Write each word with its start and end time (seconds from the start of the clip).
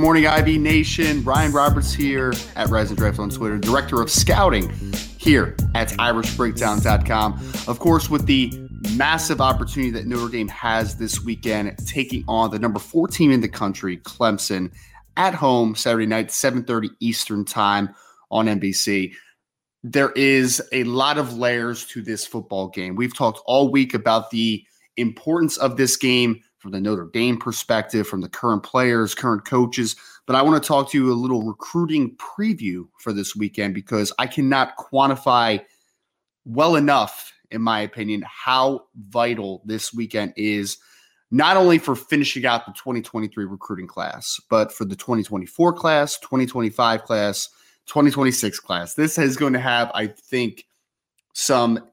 Morning, 0.00 0.26
IB 0.26 0.56
Nation. 0.56 1.22
Ryan 1.24 1.52
Roberts 1.52 1.92
here 1.92 2.32
at 2.56 2.70
Rise 2.70 2.88
and 2.88 2.96
Draft 2.96 3.18
on 3.18 3.28
Twitter, 3.28 3.58
Director 3.58 4.00
of 4.00 4.10
Scouting 4.10 4.70
here 5.18 5.54
at 5.74 5.90
IrishBreakdown.com. 5.90 7.34
Of 7.68 7.78
course, 7.80 8.08
with 8.08 8.24
the 8.24 8.50
massive 8.96 9.42
opportunity 9.42 9.90
that 9.90 10.06
Notre 10.06 10.30
Dame 10.30 10.48
has 10.48 10.96
this 10.96 11.22
weekend, 11.22 11.76
taking 11.86 12.24
on 12.28 12.50
the 12.50 12.58
number 12.58 12.78
four 12.78 13.08
team 13.08 13.30
in 13.30 13.42
the 13.42 13.48
country, 13.48 13.98
Clemson, 13.98 14.72
at 15.18 15.34
home 15.34 15.74
Saturday 15.74 16.06
night, 16.06 16.28
7:30 16.28 16.88
Eastern 17.00 17.44
Time 17.44 17.90
on 18.30 18.48
NBC. 18.48 19.12
There 19.82 20.12
is 20.12 20.62
a 20.72 20.84
lot 20.84 21.18
of 21.18 21.36
layers 21.36 21.84
to 21.88 22.00
this 22.00 22.26
football 22.26 22.68
game. 22.68 22.96
We've 22.96 23.14
talked 23.14 23.40
all 23.44 23.70
week 23.70 23.92
about 23.92 24.30
the 24.30 24.64
importance 24.96 25.58
of 25.58 25.76
this 25.76 25.98
game 25.98 26.40
from 26.60 26.72
the 26.72 26.80
Notre 26.80 27.08
Dame 27.12 27.38
perspective, 27.38 28.06
from 28.06 28.20
the 28.20 28.28
current 28.28 28.62
players, 28.62 29.14
current 29.14 29.44
coaches. 29.44 29.96
But 30.26 30.36
I 30.36 30.42
want 30.42 30.62
to 30.62 30.66
talk 30.66 30.90
to 30.90 30.98
you 30.98 31.10
a 31.10 31.14
little 31.14 31.42
recruiting 31.42 32.16
preview 32.16 32.86
for 32.98 33.12
this 33.12 33.34
weekend 33.34 33.74
because 33.74 34.12
I 34.18 34.26
cannot 34.26 34.76
quantify 34.76 35.64
well 36.44 36.76
enough, 36.76 37.32
in 37.50 37.62
my 37.62 37.80
opinion, 37.80 38.24
how 38.26 38.84
vital 39.08 39.62
this 39.64 39.92
weekend 39.92 40.34
is, 40.36 40.78
not 41.30 41.56
only 41.56 41.78
for 41.78 41.96
finishing 41.96 42.44
out 42.44 42.66
the 42.66 42.72
2023 42.72 43.44
recruiting 43.46 43.86
class, 43.86 44.38
but 44.50 44.72
for 44.72 44.84
the 44.84 44.96
2024 44.96 45.72
class, 45.72 46.18
2025 46.18 47.04
class, 47.04 47.48
2026 47.86 48.60
class. 48.60 48.94
This 48.94 49.16
is 49.16 49.36
going 49.36 49.54
to 49.54 49.60
have, 49.60 49.90
I 49.94 50.08
think, 50.08 50.66
some 51.32 51.89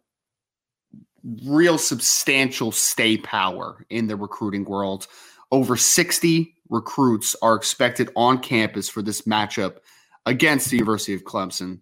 real 1.45 1.77
substantial 1.77 2.71
stay 2.71 3.17
power 3.17 3.85
in 3.89 4.07
the 4.07 4.15
recruiting 4.15 4.65
world. 4.65 5.07
Over 5.51 5.75
60 5.75 6.53
recruits 6.69 7.35
are 7.41 7.55
expected 7.55 8.09
on 8.15 8.39
campus 8.39 8.89
for 8.89 9.01
this 9.01 9.21
matchup 9.21 9.77
against 10.25 10.69
the 10.69 10.77
University 10.77 11.13
of 11.13 11.23
Clemson. 11.23 11.79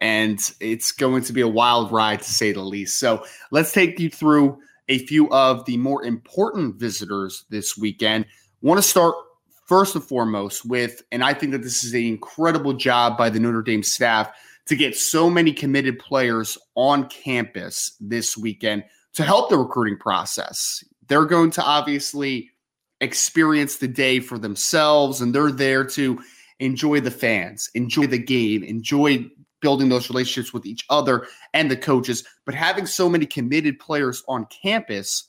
And 0.00 0.38
it's 0.60 0.92
going 0.92 1.22
to 1.24 1.32
be 1.32 1.42
a 1.42 1.48
wild 1.48 1.92
ride 1.92 2.22
to 2.22 2.30
say 2.30 2.52
the 2.52 2.60
least. 2.60 2.98
So 2.98 3.24
let's 3.50 3.72
take 3.72 4.00
you 4.00 4.10
through 4.10 4.58
a 4.88 4.98
few 4.98 5.30
of 5.30 5.64
the 5.64 5.76
more 5.76 6.04
important 6.04 6.76
visitors 6.76 7.44
this 7.50 7.76
weekend. 7.76 8.26
Want 8.62 8.78
to 8.78 8.86
start 8.86 9.14
first 9.66 9.94
and 9.94 10.04
foremost 10.04 10.66
with, 10.66 11.02
and 11.12 11.22
I 11.22 11.34
think 11.34 11.52
that 11.52 11.62
this 11.62 11.84
is 11.84 11.94
an 11.94 12.04
incredible 12.04 12.72
job 12.72 13.16
by 13.16 13.30
the 13.30 13.38
Notre 13.38 13.62
Dame 13.62 13.82
staff 13.82 14.32
to 14.66 14.76
get 14.76 14.96
so 14.96 15.28
many 15.28 15.52
committed 15.52 15.98
players 15.98 16.56
on 16.74 17.08
campus 17.08 17.96
this 18.00 18.36
weekend 18.36 18.84
to 19.14 19.22
help 19.22 19.50
the 19.50 19.58
recruiting 19.58 19.98
process. 19.98 20.82
They're 21.08 21.26
going 21.26 21.50
to 21.52 21.62
obviously 21.62 22.50
experience 23.00 23.76
the 23.76 23.88
day 23.88 24.20
for 24.20 24.38
themselves 24.38 25.20
and 25.20 25.34
they're 25.34 25.50
there 25.50 25.84
to 25.84 26.20
enjoy 26.60 27.00
the 27.00 27.10
fans, 27.10 27.68
enjoy 27.74 28.06
the 28.06 28.18
game, 28.18 28.62
enjoy 28.62 29.28
building 29.60 29.88
those 29.88 30.08
relationships 30.08 30.52
with 30.52 30.66
each 30.66 30.84
other 30.90 31.26
and 31.52 31.70
the 31.70 31.76
coaches. 31.76 32.24
But 32.46 32.54
having 32.54 32.86
so 32.86 33.08
many 33.08 33.26
committed 33.26 33.78
players 33.78 34.22
on 34.28 34.46
campus 34.46 35.28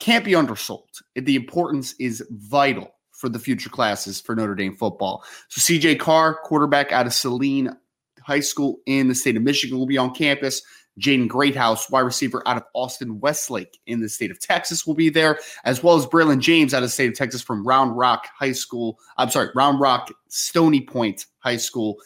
can't 0.00 0.24
be 0.24 0.34
undersold. 0.34 0.88
The 1.14 1.36
importance 1.36 1.94
is 1.98 2.22
vital 2.30 2.94
for 3.12 3.28
the 3.28 3.38
future 3.38 3.70
classes 3.70 4.20
for 4.20 4.34
Notre 4.34 4.54
Dame 4.54 4.76
football. 4.76 5.24
So 5.48 5.60
CJ 5.60 6.00
Carr, 6.00 6.34
quarterback 6.42 6.92
out 6.92 7.06
of 7.06 7.14
Saline, 7.14 7.70
High 8.24 8.40
School 8.40 8.80
in 8.86 9.08
the 9.08 9.14
state 9.14 9.36
of 9.36 9.42
Michigan 9.42 9.78
will 9.78 9.86
be 9.86 9.98
on 9.98 10.14
campus. 10.14 10.62
Jaden 11.00 11.28
Greathouse, 11.28 11.90
wide 11.90 12.00
receiver 12.00 12.42
out 12.46 12.56
of 12.56 12.62
Austin 12.72 13.18
Westlake 13.18 13.78
in 13.86 14.00
the 14.00 14.08
state 14.08 14.30
of 14.30 14.38
Texas, 14.38 14.86
will 14.86 14.94
be 14.94 15.08
there, 15.08 15.40
as 15.64 15.82
well 15.82 15.96
as 15.96 16.06
Braylon 16.06 16.38
James 16.38 16.72
out 16.72 16.78
of 16.78 16.84
the 16.84 16.88
state 16.88 17.08
of 17.08 17.16
Texas 17.16 17.42
from 17.42 17.66
Round 17.66 17.96
Rock 17.96 18.28
High 18.38 18.52
School. 18.52 18.98
I'm 19.16 19.30
sorry, 19.30 19.48
Round 19.56 19.80
Rock 19.80 20.12
Stony 20.28 20.80
Point 20.80 21.26
High 21.40 21.56
School 21.56 21.96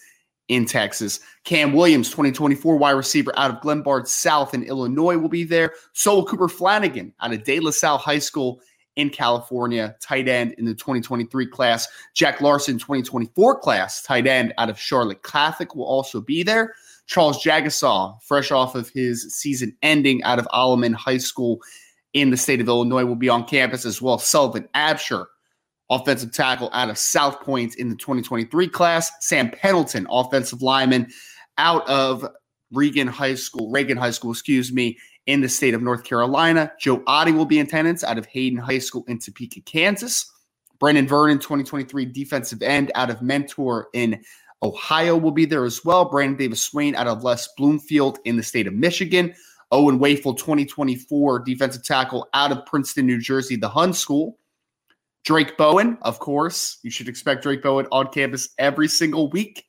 in 0.49 0.65
Texas. 0.65 1.21
Cam 1.45 1.75
Williams, 1.75 2.09
2024 2.09 2.77
wide 2.77 2.93
receiver 2.93 3.33
out 3.37 3.51
of 3.51 3.61
Glenbard 3.61 4.07
South 4.07 4.55
in 4.55 4.63
Illinois, 4.63 5.19
will 5.19 5.29
be 5.29 5.45
there. 5.45 5.75
Solo 5.93 6.25
Cooper 6.25 6.49
Flanagan 6.49 7.13
out 7.21 7.35
of 7.35 7.45
De 7.45 7.61
La 7.61 7.71
Salle 7.71 7.99
High 7.99 8.19
School 8.19 8.61
in 8.99 9.09
California, 9.11 9.97
tight 10.03 10.29
end 10.29 10.55
in 10.59 10.65
the 10.65 10.75
2023 10.75 11.47
class. 11.47 11.87
Jack 12.15 12.41
Larson, 12.41 12.79
2024 12.79 13.61
class, 13.61 14.03
tight 14.03 14.27
end 14.27 14.53
out 14.59 14.69
of 14.69 14.79
Charlotte 14.79 15.23
Catholic, 15.23 15.75
will 15.75 15.87
also 15.87 16.21
be 16.21 16.43
there. 16.43 16.75
Charles 17.07 17.43
Jagusah, 17.43 18.21
fresh 18.23 18.51
off 18.51 18.75
of 18.75 18.91
his 18.91 19.33
season 19.35 19.75
ending 19.83 20.23
out 20.25 20.41
of 20.41 20.47
Alleman 20.53 20.95
High 20.95 21.19
School 21.19 21.61
in 22.13 22.31
the 22.31 22.37
state 22.37 22.61
of 22.61 22.67
Illinois, 22.67 23.05
will 23.05 23.15
be 23.15 23.29
on 23.29 23.45
campus 23.45 23.87
as 23.87 24.03
well. 24.03 24.19
Sullivan 24.19 24.69
Absher, 24.75 25.27
offensive 25.89 26.33
tackle 26.33 26.69
out 26.73 26.91
of 26.91 26.99
South 26.99 27.41
Point 27.41 27.77
in 27.77 27.91
the 27.91 27.97
2023 27.97 28.67
class. 28.67 29.13
Sam 29.21 29.49
Pendleton, 29.49 30.09
offensive 30.11 30.61
lineman 30.61 31.07
out 31.57 31.89
of 31.89 32.27
Reagan 32.73 33.07
High 33.07 33.37
School, 33.37 33.71
Reagan 33.71 33.97
High 33.97 34.11
School, 34.11 34.33
excuse 34.33 34.73
me, 34.73 34.99
in 35.29 35.43
the 35.43 35.49
state 35.49 35.75
of 35.75 35.83
North 35.83 36.05
Carolina. 36.05 36.73
Joe 36.81 37.01
Otting 37.01 37.37
will 37.37 37.45
be 37.45 37.59
in 37.59 37.67
attendance 37.67 38.03
out 38.03 38.17
of 38.17 38.27
Hayden 38.27 38.59
High 38.59 38.79
School 38.79 39.05
in 39.07 39.19
Topeka, 39.19 39.61
Kansas. 39.61 40.33
Brendan 40.81 41.07
Vernon, 41.07 41.39
2023 41.39 42.07
defensive 42.07 42.63
end 42.63 42.91
out 42.95 43.11
of 43.11 43.21
Mentor 43.21 43.89
in 43.93 44.23
Ohio, 44.63 45.17
will 45.17 45.31
be 45.31 45.45
there 45.45 45.67
as 45.67 45.85
well. 45.85 46.07
Brandon 46.07 46.39
Davis 46.39 46.63
Swain 46.63 46.95
out 46.95 47.07
of 47.07 47.23
West 47.23 47.51
Bloomfield 47.59 48.19
in 48.25 48.37
the 48.37 48.43
state 48.43 48.67
of 48.67 48.73
Michigan. 48.73 49.35
Owen 49.71 49.99
Wafle, 49.99 50.35
2024 50.37 51.41
defensive 51.41 51.85
tackle 51.85 52.27
out 52.33 52.51
of 52.51 52.65
Princeton, 52.65 53.05
New 53.05 53.21
Jersey, 53.21 53.57
the 53.57 53.69
Hun 53.69 53.93
School. 53.93 54.39
Drayk 55.25 55.59
Bowen, 55.59 55.99
of 56.03 56.21
course, 56.21 56.79
you 56.83 56.91
should 56.91 57.09
expect 57.09 57.43
Drayk 57.43 57.63
Bowen 57.63 57.87
on 57.93 58.09
campus 58.09 58.49
every 58.57 58.89
single 58.89 59.29
week 59.29 59.67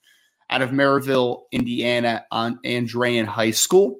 out 0.49 0.61
of 0.61 0.69
Merrillville, 0.69 1.41
Indiana, 1.51 2.23
on 2.31 2.59
Andrean 2.63 3.25
High 3.25 3.51
School 3.51 3.97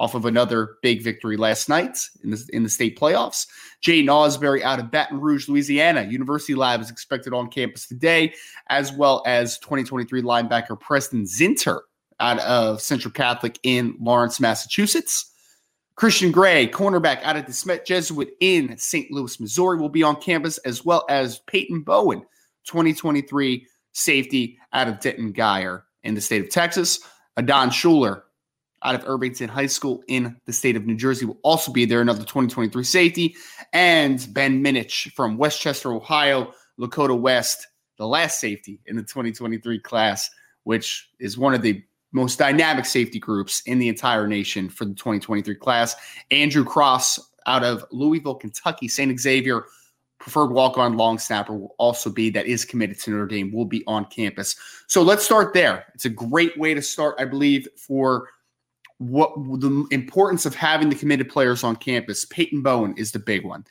off 0.00 0.14
of 0.14 0.24
another 0.24 0.78
big 0.82 1.02
victory 1.02 1.36
last 1.36 1.68
night 1.68 1.98
in 2.24 2.30
the, 2.30 2.48
in 2.54 2.62
the 2.62 2.70
state 2.70 2.98
playoffs. 2.98 3.46
Jay 3.82 4.02
Ausberry 4.02 4.62
out 4.62 4.80
of 4.80 4.90
Baton 4.90 5.20
Rouge, 5.20 5.46
Louisiana. 5.46 6.04
University 6.04 6.54
Lab 6.54 6.80
is 6.80 6.90
expected 6.90 7.34
on 7.34 7.50
campus 7.50 7.86
today, 7.86 8.32
as 8.70 8.90
well 8.92 9.22
as 9.26 9.58
2023 9.58 10.22
linebacker 10.22 10.80
Preston 10.80 11.24
Zinter 11.24 11.80
out 12.18 12.38
of 12.40 12.80
Central 12.80 13.12
Catholic 13.12 13.58
in 13.62 13.94
Lawrence, 14.00 14.40
Massachusetts. 14.40 15.30
Christian 15.96 16.32
Gray, 16.32 16.66
cornerback 16.66 17.22
out 17.22 17.36
of 17.36 17.44
De 17.44 17.52
Smet 17.52 17.84
Jesuit 17.84 18.30
in 18.40 18.78
St. 18.78 19.12
Louis, 19.12 19.38
Missouri, 19.38 19.76
will 19.76 19.90
be 19.90 20.02
on 20.02 20.16
campus, 20.16 20.56
as 20.58 20.82
well 20.82 21.04
as 21.10 21.40
Peyton 21.40 21.82
Bowen, 21.82 22.20
2023 22.64 23.66
safety 23.92 24.58
out 24.72 24.88
of 24.88 24.98
Denton 25.00 25.34
Guyer 25.34 25.82
in 26.02 26.14
the 26.14 26.22
state 26.22 26.42
of 26.42 26.48
Texas. 26.48 27.00
Adon 27.36 27.68
Shuler, 27.68 28.22
out 28.82 28.94
of 28.94 29.04
Irvington 29.06 29.48
High 29.48 29.66
School 29.66 30.02
in 30.08 30.36
the 30.46 30.52
state 30.52 30.76
of 30.76 30.86
New 30.86 30.96
Jersey 30.96 31.26
will 31.26 31.38
also 31.42 31.72
be 31.72 31.84
there, 31.84 32.00
another 32.00 32.20
2023 32.20 32.82
safety. 32.84 33.34
And 33.72 34.26
Ben 34.32 34.62
Minich 34.62 35.12
from 35.12 35.36
Westchester, 35.36 35.92
Ohio, 35.92 36.52
Lakota 36.78 37.18
West, 37.18 37.66
the 37.98 38.06
last 38.06 38.40
safety 38.40 38.80
in 38.86 38.96
the 38.96 39.02
2023 39.02 39.78
class, 39.80 40.30
which 40.64 41.10
is 41.18 41.36
one 41.36 41.54
of 41.54 41.62
the 41.62 41.82
most 42.12 42.38
dynamic 42.38 42.86
safety 42.86 43.18
groups 43.18 43.62
in 43.66 43.78
the 43.78 43.88
entire 43.88 44.26
nation 44.26 44.68
for 44.68 44.84
the 44.84 44.94
2023 44.94 45.54
class. 45.56 45.94
Andrew 46.30 46.64
Cross 46.64 47.20
out 47.46 47.62
of 47.62 47.84
Louisville, 47.92 48.34
Kentucky, 48.34 48.88
St. 48.88 49.18
Xavier, 49.18 49.64
preferred 50.18 50.50
walk-on 50.50 50.96
long 50.96 51.18
snapper 51.18 51.54
will 51.54 51.74
also 51.78 52.10
be 52.10 52.28
that 52.30 52.46
is 52.46 52.64
committed 52.64 52.98
to 53.00 53.10
Notre 53.10 53.26
Dame 53.26 53.50
will 53.52 53.64
be 53.64 53.82
on 53.86 54.04
campus. 54.06 54.54
So 54.86 55.02
let's 55.02 55.24
start 55.24 55.54
there. 55.54 55.86
It's 55.94 56.04
a 56.04 56.10
great 56.10 56.56
way 56.58 56.74
to 56.74 56.82
start, 56.82 57.16
I 57.18 57.24
believe, 57.24 57.66
for 57.76 58.28
what 59.00 59.34
the 59.34 59.86
importance 59.90 60.44
of 60.44 60.54
having 60.54 60.90
the 60.90 60.94
committed 60.94 61.30
players 61.30 61.64
on 61.64 61.74
campus. 61.74 62.26
Peyton 62.26 62.60
Bowen 62.60 62.94
is 62.98 63.12
the 63.12 63.18
big 63.18 63.44
one. 63.44 63.64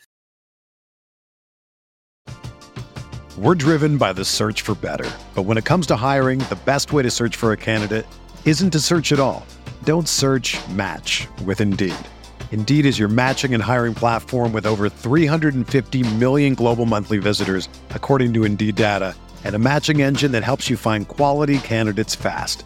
We're 3.38 3.56
driven 3.56 3.98
by 3.98 4.12
the 4.14 4.26
search 4.26 4.64
for 4.64 4.74
better. 4.74 5.10
But 5.36 5.44
when 5.44 5.58
it 5.58 5.66
comes 5.66 5.86
to 5.88 5.96
hiring, 5.96 6.40
the 6.40 6.60
best 6.66 6.92
way 6.92 7.04
to 7.04 7.12
search 7.12 7.36
for 7.36 7.52
a 7.52 7.58
candidate 7.58 8.08
isn't 8.44 8.72
to 8.72 8.80
search 8.80 9.12
at 9.12 9.20
all. 9.20 9.46
Don't 9.84 10.10
search 10.10 10.58
match 10.70 11.28
with 11.46 11.62
Indeed. 11.62 11.96
Indeed 12.52 12.88
is 12.88 12.98
your 12.98 13.08
matching 13.08 13.54
and 13.54 13.62
hiring 13.62 13.94
platform 13.94 14.52
with 14.52 14.66
over 14.66 14.90
350 14.90 16.16
million 16.16 16.56
global 16.56 16.88
monthly 16.88 17.20
visitors, 17.20 17.70
according 17.92 18.34
to 18.34 18.46
Indeed 18.46 18.76
data, 18.76 19.16
and 19.44 19.54
a 19.54 19.60
matching 19.60 20.02
engine 20.02 20.32
that 20.32 20.44
helps 20.44 20.72
you 20.72 20.76
find 20.76 21.08
quality 21.08 21.60
candidates 21.60 22.16
fast. 22.16 22.66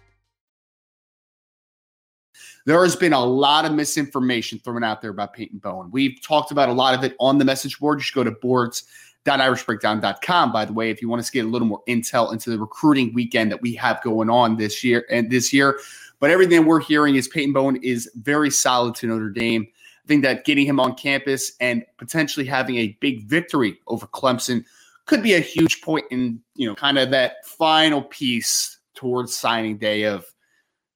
There 2.65 2.83
has 2.83 2.95
been 2.95 3.13
a 3.13 3.23
lot 3.23 3.65
of 3.65 3.73
misinformation 3.73 4.57
thrown 4.59 4.83
out 4.83 5.01
there 5.01 5.11
about 5.11 5.33
Peyton 5.33 5.59
Bowen. 5.59 5.91
We've 5.91 6.19
talked 6.21 6.51
about 6.51 6.69
a 6.69 6.73
lot 6.73 6.93
of 6.93 7.03
it 7.03 7.15
on 7.19 7.37
the 7.37 7.45
message 7.45 7.79
board. 7.79 7.99
You 7.99 8.03
should 8.03 8.15
go 8.15 8.23
to 8.23 8.31
boards.irishbreakdown.com, 8.31 10.51
by 10.51 10.65
the 10.65 10.73
way, 10.73 10.89
if 10.91 11.01
you 11.01 11.09
want 11.09 11.25
to 11.25 11.31
get 11.31 11.45
a 11.45 11.47
little 11.47 11.67
more 11.67 11.81
intel 11.87 12.31
into 12.31 12.51
the 12.51 12.59
recruiting 12.59 13.13
weekend 13.13 13.51
that 13.51 13.61
we 13.61 13.73
have 13.75 14.01
going 14.03 14.29
on 14.29 14.57
this 14.57 14.83
year 14.83 15.05
and 15.09 15.31
this 15.31 15.51
year. 15.51 15.79
But 16.19 16.29
everything 16.29 16.65
we're 16.65 16.81
hearing 16.81 17.15
is 17.15 17.27
Peyton 17.27 17.51
Bowen 17.51 17.77
is 17.77 18.07
very 18.15 18.51
solid 18.51 18.93
to 18.95 19.07
Notre 19.07 19.31
Dame. 19.31 19.67
I 20.03 20.07
think 20.07 20.23
that 20.23 20.45
getting 20.45 20.67
him 20.67 20.79
on 20.79 20.95
campus 20.95 21.53
and 21.59 21.83
potentially 21.97 22.45
having 22.45 22.77
a 22.77 22.95
big 22.99 23.23
victory 23.23 23.79
over 23.87 24.05
Clemson 24.07 24.65
could 25.05 25.23
be 25.23 25.33
a 25.33 25.39
huge 25.39 25.81
point 25.81 26.05
in, 26.11 26.39
you 26.55 26.67
know, 26.67 26.75
kind 26.75 26.99
of 26.99 27.09
that 27.11 27.45
final 27.45 28.01
piece 28.03 28.77
towards 28.93 29.35
signing 29.35 29.77
day 29.77 30.03
of 30.03 30.30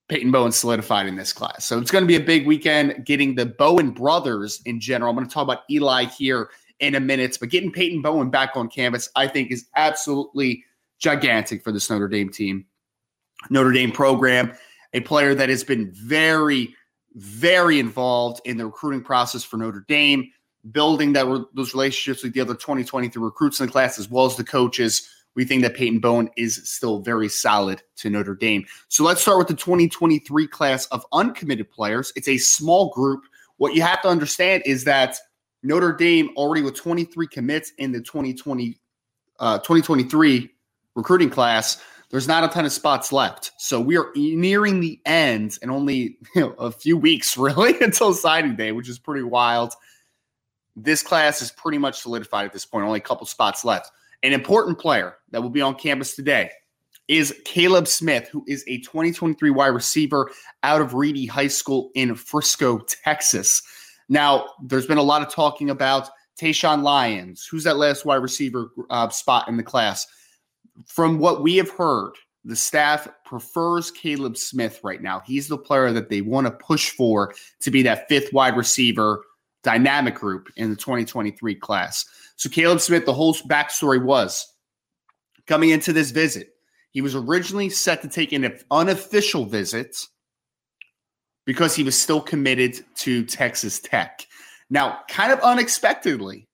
Peyton 0.08 0.32
Bowen 0.32 0.52
solidified 0.52 1.08
in 1.08 1.16
this 1.16 1.34
class. 1.34 1.66
So 1.66 1.80
it's 1.80 1.92
going 1.92 2.04
to 2.04 2.08
be 2.08 2.16
a 2.16 2.20
big 2.20 2.46
weekend 2.46 3.06
getting 3.06 3.36
the 3.36 3.46
Bowen 3.46 3.92
brothers 3.92 4.62
in 4.66 4.80
general. 4.80 5.10
I'm 5.10 5.16
going 5.16 5.28
to 5.28 5.34
talk 5.34 5.44
about 5.44 5.64
Eli 5.70 6.06
here 6.06 6.50
in 6.80 6.96
a 6.96 7.00
minute, 7.00 7.38
but 7.40 7.50
getting 7.50 7.72
Peyton 7.72 8.02
Bowen 8.02 8.30
back 8.30 8.52
on 8.56 8.70
campus, 8.70 9.10
I 9.16 9.28
think, 9.28 9.52
is 9.52 9.66
absolutely 9.76 10.64
gigantic 11.00 11.64
for 11.64 11.72
this 11.72 11.90
Notre 11.90 12.08
Dame 12.08 12.30
team. 12.30 12.66
Notre 13.50 13.72
Dame 13.72 13.92
program, 13.92 14.54
a 14.94 15.00
player 15.02 15.34
that 15.36 15.50
has 15.50 15.64
been 15.64 15.92
very, 15.92 16.76
very 17.16 17.80
involved 17.80 18.42
in 18.46 18.58
the 18.58 18.66
recruiting 18.66 19.02
process 19.02 19.44
for 19.44 19.58
Notre 19.58 19.86
Dame, 19.88 20.32
building 20.72 21.14
that 21.14 21.26
those 21.54 21.74
relationships 21.74 22.24
with 22.24 22.34
the 22.34 22.42
other 22.42 22.54
2023 22.54 23.22
recruits 23.22 23.60
in 23.60 23.66
the 23.66 23.72
class, 23.72 23.98
as 23.98 24.10
well 24.10 24.26
as 24.26 24.36
the 24.36 24.44
coaches 24.44 25.10
we 25.36 25.46
think 25.46 25.62
that 25.64 25.76
Peyton 25.76 26.00
Bowen 26.00 26.30
is 26.38 26.62
still 26.68 27.00
very 27.00 27.30
solid 27.30 27.84
to 27.98 28.10
Notre 28.10 28.36
Dame. 28.36 28.66
So 28.88 29.04
let's 29.04 29.22
start 29.22 29.38
with 29.38 29.48
the 29.48 29.54
2023 29.54 30.48
class 30.48 30.86
of 30.88 31.06
uncommitted 31.12 31.70
players. 31.70 32.12
It's 32.16 32.28
a 32.28 32.38
small 32.38 32.90
group. 32.92 33.24
What 33.58 33.76
you 33.76 33.82
have 33.82 34.02
to 34.02 34.08
understand 34.08 34.64
is 34.66 34.86
that 34.86 35.18
Notre 35.62 35.94
Dame 35.94 36.30
already 36.36 36.62
with 36.62 36.76
23 36.76 37.28
commits 37.28 37.72
in 37.78 37.92
the 37.92 38.02
2020 38.02 38.80
uh, 39.40 39.58
2023 39.58 40.50
recruiting 40.96 41.30
class. 41.30 41.82
There's 42.10 42.28
not 42.28 42.44
a 42.44 42.48
ton 42.48 42.66
of 42.66 42.72
spots 42.72 43.12
left. 43.12 43.52
So 43.58 43.82
we 43.82 43.98
are 43.98 44.08
nearing 44.16 44.80
the 44.80 45.02
end 45.06 45.58
and 45.62 45.70
only 45.70 46.18
you 46.36 46.42
know, 46.42 46.52
a 46.54 46.72
few 46.72 46.96
weeks 46.96 47.38
really 47.38 47.76
until 47.82 48.14
signing 48.14 48.56
day, 48.56 48.72
which 48.72 48.88
is 48.88 49.00
pretty 49.00 49.24
wild. 49.24 49.74
This 50.78 51.04
class 51.04 51.42
is 51.42 51.52
pretty 51.52 51.78
much 51.78 52.00
solidified 52.00 52.46
at 52.46 52.54
this 52.54 52.66
point, 52.66 52.86
only 52.86 53.00
a 53.00 53.04
couple 53.04 53.26
spots 53.26 53.66
left. 53.66 53.92
An 54.26 54.34
important 54.34 54.80
player 54.80 55.18
that 55.30 55.44
will 55.44 55.52
be 55.52 55.62
on 55.62 55.76
campus 55.76 56.16
today 56.16 56.50
is 57.08 57.40
Caleb 57.46 57.88
Smith, 57.88 58.28
who 58.30 58.44
is 58.48 58.64
a 58.68 58.80
2023 58.80 59.52
wide 59.52 59.68
receiver 59.68 60.32
out 60.64 60.82
of 60.82 60.96
Reedy 60.96 61.28
High 61.28 61.46
School 61.46 61.92
in 61.94 62.16
Frisco, 62.16 62.80
Texas. 63.04 63.62
Now, 64.10 64.48
there's 64.64 64.88
been 64.88 64.98
a 64.98 65.04
lot 65.04 65.22
of 65.22 65.32
talking 65.32 65.70
about 65.70 66.10
Tayshawn 66.42 66.82
Lyons. 66.82 67.46
Who's 67.46 67.66
that 67.66 67.78
last 67.78 68.04
wide 68.04 68.16
receiver 68.16 68.72
uh, 68.90 69.10
spot 69.10 69.48
in 69.48 69.58
the 69.58 69.64
class? 69.64 70.08
From 70.88 71.20
what 71.20 71.44
we 71.44 71.58
have 71.58 71.70
heard, 71.70 72.14
the 72.44 72.56
staff 72.56 73.08
prefers 73.26 73.92
Caleb 73.92 74.38
Smith 74.38 74.80
right 74.84 75.04
now. 75.04 75.22
He's 75.24 75.48
the 75.48 75.60
player 75.60 75.92
that 75.92 76.10
they 76.10 76.22
want 76.22 76.48
to 76.48 76.52
push 76.52 76.90
for 76.90 77.36
to 77.60 77.70
be 77.70 77.84
that 77.84 78.10
fifth 78.10 78.34
wide 78.34 78.58
receiver 78.58 79.22
dynamic 79.66 80.16
group 80.16 80.50
in 80.56 80.70
the 80.70 80.76
2023 80.76 81.56
class. 81.56 82.06
So 82.38 82.50
Caleb 82.50 82.80
Smith, 82.80 83.06
the 83.06 83.14
whole 83.14 83.34
backstory 83.34 84.02
was 84.02 84.46
coming 85.48 85.72
into 85.72 85.92
this 85.92 86.12
visit, 86.12 86.50
he 86.92 87.02
was 87.02 87.16
originally 87.16 87.70
set 87.70 88.02
to 88.04 88.08
take 88.08 88.32
an 88.32 88.58
unofficial 88.72 89.46
visit 89.46 89.98
because 91.46 91.76
he 91.76 91.84
was 91.84 92.00
still 92.00 92.22
committed 92.22 92.84
to 92.96 93.26
Texas 93.26 93.80
Tech. 93.80 94.26
Now, 94.70 95.00
kind 95.10 95.34
of 95.34 95.40
unexpectedly, 95.42 96.48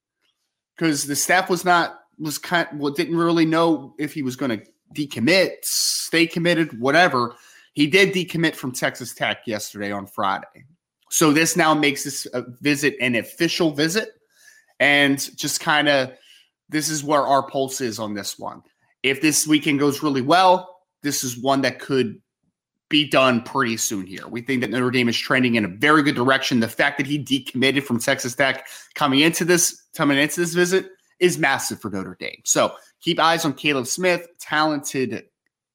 because 0.76 1.06
the 1.06 1.16
staff 1.16 1.50
was 1.50 1.64
not 1.64 2.00
was 2.18 2.38
kind 2.38 2.68
well 2.74 2.92
didn't 2.92 3.18
really 3.18 3.46
know 3.46 3.94
if 4.00 4.14
he 4.14 4.24
was 4.24 4.36
going 4.36 4.60
to 4.60 4.66
decommit, 4.96 5.58
stay 5.64 6.28
committed, 6.28 6.80
whatever. 6.80 7.36
He 7.74 7.88
did 7.88 8.14
decommit 8.14 8.56
from 8.56 8.74
Texas 8.74 9.14
Tech 9.14 9.48
yesterday 9.48 9.92
on 9.92 10.08
Friday. 10.08 10.66
So 11.12 11.34
this 11.34 11.58
now 11.58 11.74
makes 11.74 12.06
this 12.06 12.26
visit 12.62 12.96
an 13.02 13.16
official 13.16 13.72
visit 13.72 14.10
and 14.80 15.20
just 15.38 15.60
kind 15.60 15.90
of 15.90 16.14
this 16.70 16.90
is 16.90 17.04
where 17.04 17.22
our 17.22 17.44
pulse 17.44 17.82
is 17.82 18.00
on 18.00 18.14
this 18.14 18.40
one. 18.40 18.64
If 19.04 19.22
this 19.22 19.46
weekend 19.46 19.80
goes 19.80 20.02
really 20.02 20.22
well, 20.22 20.80
this 21.04 21.24
is 21.24 21.38
one 21.38 21.62
that 21.62 21.80
could 21.80 22.22
be 22.88 23.10
done 23.10 23.42
pretty 23.42 23.76
soon 23.76 24.08
here. 24.08 24.26
We 24.26 24.42
think 24.42 24.62
that 24.62 24.70
Notre 24.70 24.90
Dame 24.90 25.10
is 25.10 25.18
trending 25.18 25.56
in 25.56 25.66
a 25.66 25.68
very 25.68 26.02
good 26.02 26.16
direction. 26.16 26.62
The 26.62 26.70
fact 26.70 26.98
that 26.98 27.08
he 27.08 27.22
decommitted 27.22 27.84
from 27.84 28.00
Texas 28.00 28.34
Tech 28.34 28.68
coming 28.96 29.20
into 29.20 29.44
this 29.44 29.84
coming 29.94 30.18
into 30.18 30.40
this 30.40 30.54
visit 30.54 30.88
is 31.20 31.38
massive 31.38 31.82
for 31.82 31.90
Notre 31.90 32.16
Dame. 32.18 32.42
So 32.46 32.74
keep 33.02 33.20
eyes 33.20 33.44
on 33.44 33.54
Caleb 33.54 33.88
Smith, 33.88 34.28
talented 34.40 35.26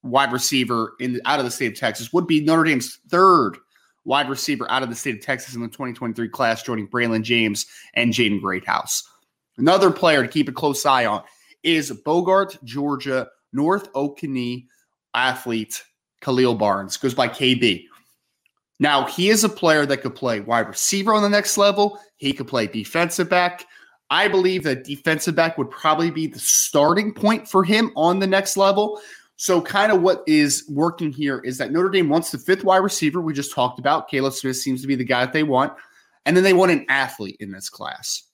wide 0.03 0.33
receiver 0.33 0.95
in 0.99 1.21
out 1.27 1.41
of 1.41 1.45
the 1.45 1.51
state 1.51 1.73
of 1.73 1.79
Texas, 1.79 2.11
would 2.15 2.27
be 2.27 2.41
Notre 2.41 2.65
Dame's 2.65 3.01
third 3.11 3.59
wide 4.07 4.31
receiver 4.31 4.71
out 4.71 4.83
of 4.83 4.89
the 4.89 4.95
state 4.95 5.17
of 5.17 5.21
Texas 5.21 5.55
in 5.55 5.61
the 5.61 5.69
2023 5.69 6.29
class, 6.29 6.63
joining 6.63 6.89
Braylon 6.89 7.23
James 7.23 7.67
and 7.93 8.13
Jaden 8.13 8.41
Greathouse. 8.41 9.03
Another 9.59 9.91
player 9.91 10.23
to 10.23 10.29
keep 10.29 10.49
a 10.49 10.53
close 10.53 10.87
eye 10.87 11.05
on 11.05 11.23
is 11.63 11.91
Bogart, 12.05 12.57
Georgia, 12.65 13.29
North 13.53 13.89
Oconee 13.95 14.69
athlete 15.13 15.83
Khalil 16.21 16.55
Barnes, 16.55 16.97
goes 16.97 17.15
by 17.15 17.29
KB. 17.29 17.85
Now, 18.79 19.07
he 19.07 19.31
is 19.31 19.43
a 19.43 19.49
player 19.49 19.87
that 19.87 19.99
could 19.99 20.15
play 20.15 20.41
wide 20.41 20.69
receiver 20.69 21.13
on 21.15 21.23
the 21.23 21.29
next 21.29 21.57
level. 21.59 21.99
He 22.17 22.33
could 22.33 22.47
play 22.47 22.67
defensive 22.67 23.29
back. 23.29 23.67
I 24.11 24.29
believe 24.29 24.63
that 24.65 24.85
defensive 24.85 25.35
back 25.35 25.59
would 25.59 25.71
probably 25.71 26.11
be 26.11 26.27
the 26.27 26.39
starting 26.39 27.13
point 27.13 27.49
for 27.49 27.65
him 27.65 27.91
on 27.97 28.21
the 28.21 28.27
next 28.27 28.57
level. 28.57 29.01
So, 29.37 29.61
kind 29.61 29.93
of 29.93 30.01
what 30.01 30.25
is 30.27 30.65
working 30.69 31.13
here 31.13 31.39
is 31.41 31.59
that 31.59 31.71
Notre 31.71 31.91
Dame 31.91 32.09
wants 32.09 32.31
the 32.31 32.39
fifth 32.39 32.65
wide 32.65 32.79
receiver 32.79 33.21
we 33.21 33.35
just 33.35 33.53
talked 33.53 33.79
about. 33.79 34.09
Caleb 34.09 34.33
Smith 34.33 34.57
seems 34.57 34.81
to 34.81 34.89
be 34.89 34.95
the 34.95 35.05
guy 35.05 35.25
that 35.25 35.33
they 35.35 35.43
want. 35.43 35.75
And 36.25 36.37
then 36.37 36.43
they 36.43 36.55
want 36.55 36.73
an 36.73 36.87
athlete 36.89 37.37
in 37.39 37.53
this 37.53 37.69
class. 37.71 38.25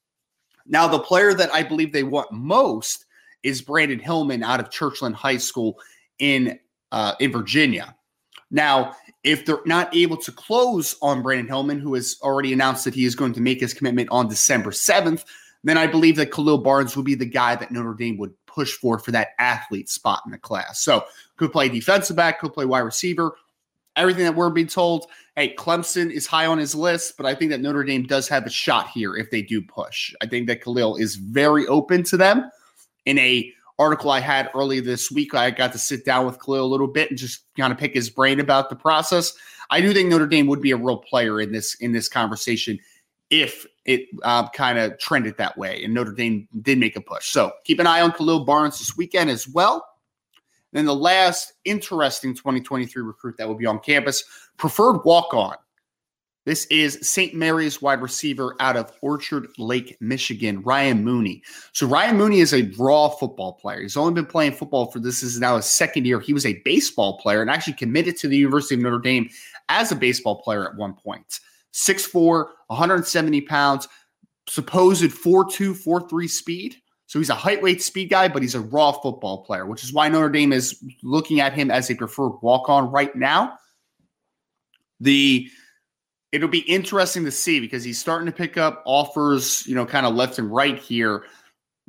Now, 0.67 0.89
the 0.89 1.01
player 1.01 1.35
that 1.35 1.53
I 1.53 1.63
believe 1.63 1.93
they 1.93 2.05
want 2.05 2.33
most 2.33 3.05
is 3.43 3.61
Brandon 3.61 3.99
Hillman 3.99 4.43
out 4.43 4.61
of 4.61 4.71
Churchland 4.71 5.15
High 5.15 5.37
School 5.37 5.79
in 6.19 6.59
uh, 6.93 7.15
in 7.21 7.33
Virginia. 7.33 7.95
Now, 8.51 8.95
if 9.25 9.45
they're 9.45 9.61
not 9.65 9.95
able 9.97 10.19
to 10.19 10.31
close 10.31 10.97
on 11.03 11.23
Brandon 11.23 11.49
Hillman, 11.49 11.81
who 11.81 11.95
has 11.95 12.17
already 12.23 12.53
announced 12.53 12.85
that 12.85 12.95
he 12.95 13.05
is 13.05 13.15
going 13.15 13.33
to 13.33 13.41
make 13.41 13.61
his 13.61 13.73
commitment 13.73 14.09
on 14.11 14.29
December 14.29 14.71
7th, 14.71 15.25
then 15.65 15.79
I 15.79 15.87
believe 15.87 16.17
that 16.17 16.33
Khalil 16.33 16.59
Barnes 16.59 16.97
would 16.97 17.07
be 17.07 17.15
the 17.15 17.25
guy 17.25 17.57
that 17.57 17.71
Notre 17.71 17.95
Dame 17.95 18.19
would 18.19 18.35
push 18.53 18.73
for 18.73 18.99
for 18.99 19.11
that 19.13 19.29
athlete 19.39 19.89
spot 19.89 20.23
in 20.25 20.33
the 20.33 20.39
class. 20.39 20.81
So 20.81 21.05
could 21.37 21.53
play 21.53 21.69
defensive 21.69 22.17
back, 22.17 22.41
could 22.41 22.53
play 22.53 22.65
wide 22.65 22.81
receiver. 22.81 23.37
Everything 23.95 24.25
that 24.25 24.35
we're 24.35 24.51
being 24.51 24.69
told, 24.69 25.07
hey, 25.37 25.55
Clemson 25.55 26.11
is 26.11 26.27
high 26.27 26.47
on 26.47 26.57
his 26.57 26.75
list, 26.75 27.17
but 27.19 27.27
I 27.27 27.35
think 27.35 27.51
that 27.51 27.61
Notre 27.61 27.85
Dame 27.85 28.05
does 28.05 28.27
have 28.29 28.47
a 28.47 28.51
shot 28.51 28.89
here 28.89 29.15
if 29.17 29.31
they 29.31 29.43
do 29.43 29.61
push. 29.61 30.15
I 30.23 30.27
think 30.27 30.47
that 30.47 30.63
Khalil 30.63 30.97
is 30.97 31.17
very 31.17 31.67
open 31.67 32.03
to 32.05 32.17
them. 32.17 32.51
In 33.05 33.19
a 33.19 33.53
article 33.79 34.11
I 34.11 34.21
had 34.21 34.51
early 34.55 34.81
this 34.81 35.11
week, 35.11 35.35
I 35.35 35.51
got 35.51 35.73
to 35.73 35.79
sit 35.79 36.05
down 36.07 36.25
with 36.25 36.41
Khalil 36.43 36.65
a 36.65 36.71
little 36.71 36.89
bit 36.89 37.11
and 37.11 37.19
just 37.19 37.45
kind 37.59 37.73
of 37.73 37.79
pick 37.79 37.93
his 37.93 38.09
brain 38.09 38.41
about 38.41 38.71
the 38.71 38.77
process. 38.77 39.35
I 39.71 39.81
do 39.81 39.93
think 39.93 40.09
Notre 40.09 40.27
Dame 40.27 40.47
would 40.47 40.63
be 40.63 40.71
a 40.71 40.77
real 40.77 40.99
player 40.99 41.41
in 41.41 41.53
this 41.53 41.75
in 41.75 41.93
this 41.93 42.09
conversation 42.09 42.79
if 43.33 43.67
it 43.87 44.09
uh, 44.23 44.49
kind 44.51 44.79
of 44.79 44.97
trended 44.99 45.37
that 45.39 45.57
way. 45.57 45.83
And 45.83 45.95
Notre 45.95 46.13
Dame 46.13 46.47
did 46.61 46.79
make 46.79 46.95
a 46.95 47.01
push. 47.01 47.31
So 47.31 47.51
keep 47.65 47.81
an 47.81 47.87
eye 47.87 48.03
on 48.03 48.13
Khalil 48.13 48.45
Barnes 48.45 48.79
this 48.79 48.97
weekend 48.97 49.31
as 49.31 49.49
well. 49.49 49.85
Then 50.73 50.85
the 50.85 50.95
last 50.95 51.55
interesting 51.65 52.35
2023 52.35 53.03
recruit 53.03 53.37
that 53.39 53.49
will 53.49 53.57
be 53.57 53.67
on 53.67 53.81
campus, 53.81 54.23
preferred 54.59 55.01
walk 55.05 55.35
on. 55.35 55.57
This 56.45 56.67
is 56.67 56.99
St. 57.03 57.35
Mary's 57.35 57.81
wide 57.81 58.03
receiver 58.03 58.57
out 58.59 58.77
of 58.77 58.93
Orchard 59.01 59.47
Lake, 59.59 59.97
Michigan, 60.01 60.61
Ryan 60.63 61.05
Mooney. 61.05 61.43
So 61.73 61.87
Ryan 61.87 62.17
Mooney 62.17 62.41
is 62.41 62.53
a 62.53 62.71
raw 62.77 63.09
football 63.09 63.55
player. 63.55 63.81
He's 63.81 63.97
only 63.97 64.13
been 64.13 64.27
playing 64.27 64.53
football 64.53 64.91
for 64.91 64.99
this 64.99 65.23
is 65.23 65.39
now 65.39 65.57
his 65.57 65.67
second 65.67 66.05
year. 66.05 66.21
He 66.21 66.33
was 66.33 66.45
a 66.45 66.61
baseball 66.65 67.19
player 67.19 67.43
and 67.43 67.51
actually 67.51 67.75
committed 67.75 68.17
to 68.19 68.29
the 68.29 68.37
University 68.37 68.75
of 68.75 68.81
Notre 68.81 68.99
Dame 68.99 69.29
as 69.69 69.93
a 69.93 69.97
baseball 69.97 70.43
player 70.43 70.69
at 70.69 70.77
one 70.77 70.95
point. 70.95 71.41
6'4, 71.73 72.47
170 72.67 73.41
pounds, 73.43 73.89
supposed 74.49 75.03
4'2, 75.05 75.85
4'3 75.85 76.29
speed. 76.29 76.77
So 77.07 77.19
he's 77.19 77.31
a 77.31 77.35
height 77.35 77.63
weight 77.63 77.83
speed 77.83 78.09
guy, 78.09 78.29
but 78.29 78.43
he's 78.43 78.55
a 78.55 78.61
raw 78.61 78.93
football 78.93 79.45
player, 79.45 79.67
which 79.67 79.85
is 79.85 79.93
why 79.93 80.09
Notre 80.09 80.31
Dame 80.31 80.53
is 80.53 80.83
looking 81.03 81.41
at 81.41 81.53
him 81.53 81.71
as 81.71 81.91
a 81.91 81.95
preferred 81.95 82.39
walk 82.41 82.69
on 82.71 82.91
right 82.91 83.15
now. 83.15 83.59
The 85.01 85.49
it'll 86.33 86.49
be 86.49 86.61
interesting 86.61 87.25
to 87.27 87.31
see 87.31 87.61
because 87.61 87.85
he's 87.85 87.99
starting 87.99 88.27
to 88.27 88.33
pick 88.33 88.57
up 88.57 88.83
offers, 88.87 89.67
you 89.67 89.75
know, 89.75 89.85
kind 89.85 90.07
of 90.07 90.15
left 90.15 90.39
and 90.39 90.51
right 90.51 90.79
here. 90.79 91.25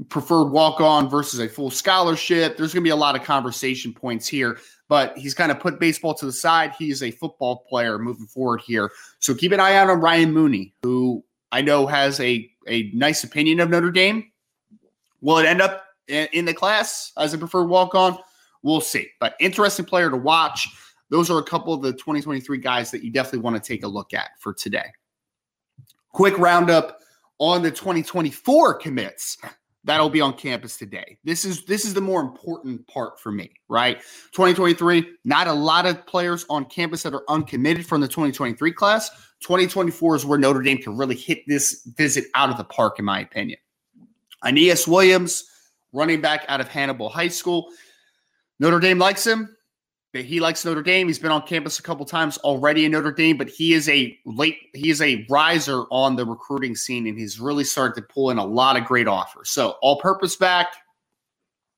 Preferred 0.09 0.49
walk 0.49 0.81
on 0.81 1.09
versus 1.09 1.39
a 1.39 1.47
full 1.47 1.69
scholarship. 1.69 2.57
There's 2.57 2.73
going 2.73 2.81
to 2.83 2.87
be 2.87 2.91
a 2.91 2.95
lot 2.95 3.15
of 3.15 3.23
conversation 3.23 3.93
points 3.93 4.27
here 4.27 4.57
but 4.93 5.17
he's 5.17 5.33
kind 5.33 5.51
of 5.51 5.59
put 5.59 5.79
baseball 5.79 6.13
to 6.13 6.25
the 6.25 6.31
side. 6.31 6.71
He's 6.77 7.01
a 7.01 7.09
football 7.09 7.65
player 7.67 7.97
moving 7.97 8.27
forward 8.27 8.61
here. 8.63 8.91
So 9.17 9.33
keep 9.33 9.51
an 9.51 9.59
eye 9.59 9.75
out 9.75 9.89
on 9.89 9.99
Ryan 9.99 10.31
Mooney, 10.31 10.73
who 10.83 11.23
I 11.51 11.61
know 11.61 11.87
has 11.87 12.19
a, 12.19 12.47
a 12.67 12.91
nice 12.93 13.23
opinion 13.23 13.59
of 13.59 13.71
Notre 13.71 13.89
Dame. 13.89 14.31
Will 15.21 15.39
it 15.39 15.47
end 15.47 15.61
up 15.61 15.85
in 16.07 16.45
the 16.45 16.53
class 16.53 17.11
as 17.17 17.33
a 17.33 17.39
preferred 17.39 17.69
walk 17.69 17.95
on? 17.95 18.19
We'll 18.61 18.81
see. 18.81 19.07
But 19.19 19.35
interesting 19.39 19.85
player 19.85 20.11
to 20.11 20.17
watch. 20.17 20.67
Those 21.09 21.31
are 21.31 21.39
a 21.39 21.43
couple 21.43 21.73
of 21.73 21.81
the 21.81 21.93
2023 21.93 22.59
guys 22.59 22.91
that 22.91 23.03
you 23.03 23.11
definitely 23.11 23.39
want 23.39 23.55
to 23.55 23.67
take 23.67 23.83
a 23.83 23.87
look 23.87 24.13
at 24.13 24.29
for 24.39 24.53
today. 24.53 24.85
Quick 26.09 26.37
roundup 26.37 26.99
on 27.39 27.63
the 27.63 27.71
2024 27.71 28.75
commits 28.75 29.37
that'll 29.83 30.09
be 30.09 30.21
on 30.21 30.33
campus 30.33 30.77
today. 30.77 31.17
This 31.23 31.45
is 31.45 31.65
this 31.65 31.85
is 31.85 31.93
the 31.93 32.01
more 32.01 32.21
important 32.21 32.85
part 32.87 33.19
for 33.19 33.31
me, 33.31 33.51
right? 33.67 33.99
2023, 34.31 35.05
not 35.25 35.47
a 35.47 35.53
lot 35.53 35.85
of 35.85 36.05
players 36.05 36.45
on 36.49 36.65
campus 36.65 37.03
that 37.03 37.13
are 37.13 37.23
uncommitted 37.27 37.85
from 37.85 38.01
the 38.01 38.07
2023 38.07 38.71
class. 38.71 39.09
2024 39.41 40.15
is 40.15 40.25
where 40.25 40.39
Notre 40.39 40.61
Dame 40.61 40.77
can 40.77 40.97
really 40.97 41.15
hit 41.15 41.43
this 41.47 41.87
visit 41.97 42.25
out 42.35 42.49
of 42.49 42.57
the 42.57 42.63
park, 42.63 42.99
in 42.99 43.05
my 43.05 43.19
opinion. 43.19 43.59
Aneyas 44.43 44.87
Williams, 44.87 45.45
running 45.91 46.21
back 46.21 46.45
out 46.47 46.61
of 46.61 46.67
Hannibal 46.67 47.09
High 47.09 47.27
School. 47.27 47.69
Notre 48.59 48.79
Dame 48.79 48.99
likes 48.99 49.25
him 49.25 49.55
he 50.13 50.39
likes 50.39 50.63
Notre 50.63 50.83
Dame. 50.83 51.07
He's 51.07 51.17
been 51.17 51.31
on 51.31 51.41
campus 51.41 51.79
a 51.79 51.83
couple 51.83 52.05
times 52.05 52.37
already 52.39 52.85
in 52.85 52.91
Notre 52.91 53.11
Dame, 53.11 53.35
but 53.35 53.49
he 53.49 53.73
is 53.73 53.89
a 53.89 54.17
late 54.25 54.57
he 54.73 54.91
is 54.91 55.01
a 55.01 55.25
riser 55.29 55.83
on 55.89 56.15
the 56.15 56.25
recruiting 56.25 56.75
scene, 56.75 57.07
and 57.07 57.17
he's 57.17 57.39
really 57.39 57.63
started 57.63 57.95
to 57.95 58.13
pull 58.13 58.29
in 58.29 58.37
a 58.37 58.45
lot 58.45 58.77
of 58.77 58.85
great 58.85 59.07
offers. 59.07 59.49
So 59.49 59.75
all-purpose 59.81 60.35
back. 60.35 60.67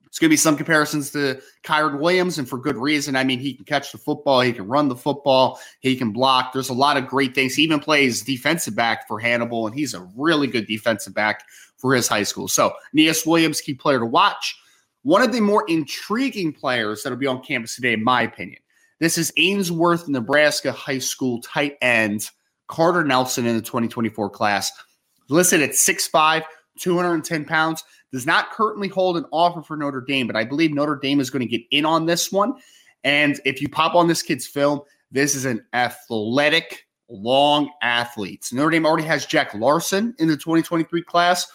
It's 0.06 0.20
going 0.20 0.30
to 0.30 0.34
be 0.34 0.38
some 0.38 0.56
comparisons 0.56 1.12
to 1.12 1.42
Kyren 1.64 2.00
Williams, 2.00 2.38
and 2.38 2.48
for 2.48 2.58
good 2.58 2.78
reason. 2.78 3.18
I 3.18 3.26
mean, 3.26 3.40
he 3.40 3.54
can 3.54 3.66
catch 3.66 3.92
the 3.92 3.98
football, 3.98 4.40
he 4.40 4.54
can 4.54 4.66
run 4.66 4.88
the 4.88 4.96
football, 4.96 5.60
he 5.82 5.98
can 5.98 6.14
block. 6.14 6.54
There's 6.54 6.70
a 6.70 6.74
lot 6.74 6.96
of 6.96 7.08
great 7.08 7.36
things. 7.36 7.54
He 7.54 7.64
even 7.64 7.82
plays 7.82 8.22
defensive 8.22 8.78
back 8.78 9.10
for 9.10 9.20
Hannibal, 9.20 9.68
and 9.68 9.76
he's 9.76 9.94
a 9.94 10.08
really 10.16 10.48
good 10.48 10.68
defensive 10.68 11.14
back 11.14 11.44
for 11.76 11.94
his 11.94 12.08
high 12.08 12.24
school. 12.24 12.48
So, 12.48 12.74
Nias 12.94 13.26
Williams, 13.26 13.60
key 13.60 13.74
player 13.74 14.00
to 14.00 14.06
watch. 14.06 14.58
One 15.06 15.22
of 15.22 15.32
the 15.32 15.40
more 15.40 15.64
intriguing 15.68 16.52
players 16.52 17.04
that'll 17.04 17.20
be 17.20 17.28
on 17.28 17.44
campus 17.44 17.76
today, 17.76 17.94
in 17.94 18.04
my 18.04 18.24
opinion. 18.24 18.58
This 19.00 19.20
is 19.20 19.32
Ainsworth, 19.38 20.08
Nebraska 20.08 20.72
high 20.72 20.98
school 20.98 21.42
tight 21.42 21.78
end 21.80 22.32
Carter 22.68 23.04
Nelson 23.04 23.46
in 23.46 23.56
the 23.56 23.62
2024 23.62 24.32
class. 24.32 24.72
Listed 25.30 25.62
at 25.62 25.74
6'5, 25.74 26.42
210 26.80 27.46
pounds. 27.46 27.84
Does 28.12 28.26
not 28.26 28.50
currently 28.50 28.88
hold 28.88 29.16
an 29.16 29.26
offer 29.32 29.62
for 29.62 29.78
Notre 29.78 30.02
Dame, 30.02 30.26
but 30.26 30.36
I 30.36 30.44
believe 30.44 30.74
Notre 30.74 30.96
Dame 30.96 31.20
is 31.20 31.30
going 31.30 31.48
to 31.48 31.58
get 31.58 31.62
in 31.70 31.86
on 31.86 32.08
this 32.08 32.32
one. 32.32 32.56
And 33.04 33.40
if 33.46 33.62
you 33.62 33.70
pop 33.70 33.94
on 33.94 34.08
this 34.08 34.24
kid's 34.24 34.48
film, 34.48 34.82
this 35.12 35.36
is 35.36 35.46
an 35.46 35.64
athletic, 35.74 36.88
long 37.12 37.70
athlete. 37.84 38.44
So 38.44 38.56
Notre 38.56 38.72
Dame 38.72 38.88
already 38.88 39.06
has 39.06 39.28
Jack 39.28 39.54
Larson 39.54 40.16
in 40.18 40.28
the 40.28 40.36
2023 40.36 41.04
class 41.04 41.46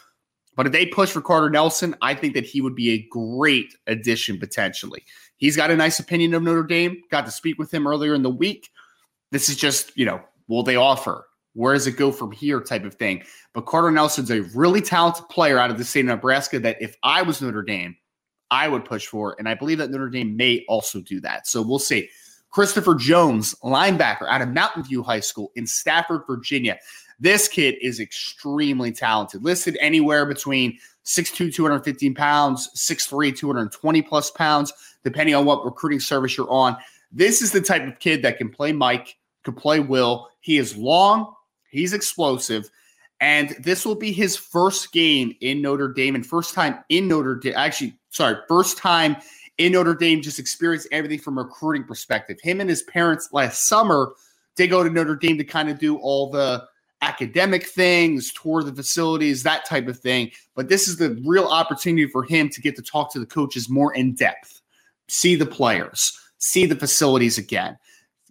but 0.61 0.67
if 0.67 0.73
they 0.75 0.85
push 0.85 1.09
for 1.09 1.23
Carter 1.23 1.49
Nelson, 1.49 1.97
I 2.03 2.13
think 2.13 2.35
that 2.35 2.45
he 2.45 2.61
would 2.61 2.75
be 2.75 2.91
a 2.91 3.09
great 3.09 3.75
addition 3.87 4.39
potentially. 4.39 5.07
He's 5.39 5.57
got 5.57 5.71
a 5.71 5.75
nice 5.75 5.99
opinion 5.99 6.35
of 6.35 6.43
Notre 6.43 6.65
Dame. 6.65 7.01
Got 7.11 7.25
to 7.25 7.31
speak 7.31 7.59
with 7.59 7.73
him 7.73 7.87
earlier 7.87 8.13
in 8.13 8.23
the 8.23 8.29
week. 8.29 8.69
This 9.31 9.49
is 9.49 9.57
just, 9.57 9.97
you 9.97 10.05
know, 10.05 10.21
will 10.49 10.63
they 10.63 10.77
offer? 10.77 11.25
Where 11.55 11.73
does 11.73 11.87
it 11.87 11.97
go 11.97 12.13
from 12.13 12.31
here 12.31 12.61
type 12.61 12.85
of 12.85 12.97
thing? 12.97 13.23
But 13.55 13.65
Carter 13.65 13.91
Nelson's 13.91 14.31
a 14.31 14.43
really 14.55 14.83
talented 14.83 15.31
player 15.31 15.59
out 15.59 15.71
of 15.71 15.79
the 15.79 15.85
state 15.85 16.01
of 16.01 16.09
Nebraska 16.09 16.59
that 16.61 16.77
if 16.79 16.95
I 17.03 17.23
was 17.23 17.41
Notre 17.41 17.63
Dame, 17.63 17.97
I 18.51 18.69
would 18.69 18.85
push 18.85 19.07
for. 19.07 19.37
And 19.39 19.49
I 19.49 19.55
believe 19.55 19.79
that 19.79 19.91
Notre 19.91 20.11
Dame 20.11 20.37
may 20.37 20.67
also 20.69 21.01
do 21.01 21.23
that. 21.23 21.47
So 21.47 21.63
we'll 21.63 21.79
see. 21.79 22.11
Christopher 22.51 22.97
Jones, 22.97 23.55
linebacker 23.63 24.29
out 24.29 24.43
of 24.43 24.51
Mountain 24.51 24.83
View 24.83 25.03
High 25.03 25.21
School 25.21 25.53
in 25.55 25.67
Stafford, 25.67 26.23
Virginia. 26.27 26.79
This 27.21 27.49
kid 27.49 27.77
is 27.83 28.01
extremely 28.01 28.93
talented, 28.93 29.45
listed 29.45 29.77
anywhere 29.81 30.25
between 30.25 30.79
6'2, 31.05 31.55
215 31.55 32.15
pounds, 32.15 32.71
6'3, 32.77 33.37
220 33.37 34.03
plus 34.03 34.31
pounds, 34.31 34.73
depending 35.05 35.35
on 35.35 35.45
what 35.45 35.65
recruiting 35.65 36.01
service 36.01 36.37
you're 36.37 36.51
on. 36.51 36.77
This 37.13 37.43
is 37.43 37.53
the 37.53 37.61
type 37.61 37.87
of 37.87 37.99
kid 37.99 38.23
that 38.23 38.39
can 38.39 38.49
play 38.49 38.73
Mike, 38.73 39.17
can 39.45 39.55
play 39.55 39.81
Will. 39.81 40.29
He 40.41 40.59
is 40.59 40.77
long, 40.77 41.35
he's 41.71 41.93
explosive. 41.93 42.71
And 43.21 43.51
this 43.61 43.85
will 43.85 43.97
be 43.97 44.13
his 44.13 44.35
first 44.35 44.93
game 44.93 45.35
in 45.43 45.61
Notre 45.61 45.93
Dame 45.93 46.15
and 46.15 46.25
first 46.25 46.55
time 46.55 46.79
in 46.89 47.07
Notre 47.07 47.37
Dame. 47.37 47.53
Actually, 47.55 47.99
sorry, 48.09 48.37
first 48.49 48.79
time 48.79 49.17
in 49.59 49.73
Notre 49.73 49.95
Dame, 49.95 50.23
just 50.23 50.39
experience 50.39 50.87
everything 50.91 51.19
from 51.19 51.37
a 51.37 51.43
recruiting 51.43 51.85
perspective. 51.85 52.39
Him 52.43 52.61
and 52.61 52.71
his 52.71 52.83
parents 52.85 53.29
last 53.33 53.69
summer 53.69 54.13
did 54.57 54.69
go 54.69 54.83
to 54.83 54.89
Notre 54.89 55.17
Dame 55.17 55.37
to 55.37 55.45
kind 55.45 55.69
of 55.69 55.79
do 55.79 55.99
all 55.99 56.31
the 56.31 56.67
academic 57.03 57.67
things, 57.67 58.33
tour 58.33 58.63
the 58.63 58.75
facilities, 58.75 59.43
that 59.43 59.65
type 59.65 59.89
of 59.89 59.99
thing. 59.99 60.31
But 60.55 60.69
this 60.69 60.89
is 60.89 60.97
the 60.97 61.21
real 61.25 61.47
opportunity 61.47 62.07
for 62.09 62.25
him 62.25 62.49
to 62.51 62.61
get 62.61 62.77
to 62.77 62.83
talk 62.83 63.13
to 63.13 63.19
the 63.19 63.27
coaches 63.27 63.69
more 63.69 63.95
in 63.95 64.15
depth, 64.15 64.61
see 65.09 65.35
the 65.35 65.47
players, 65.47 66.19
see 66.39 66.67
the 66.67 66.77
facilities 66.77 67.39
again 67.39 67.79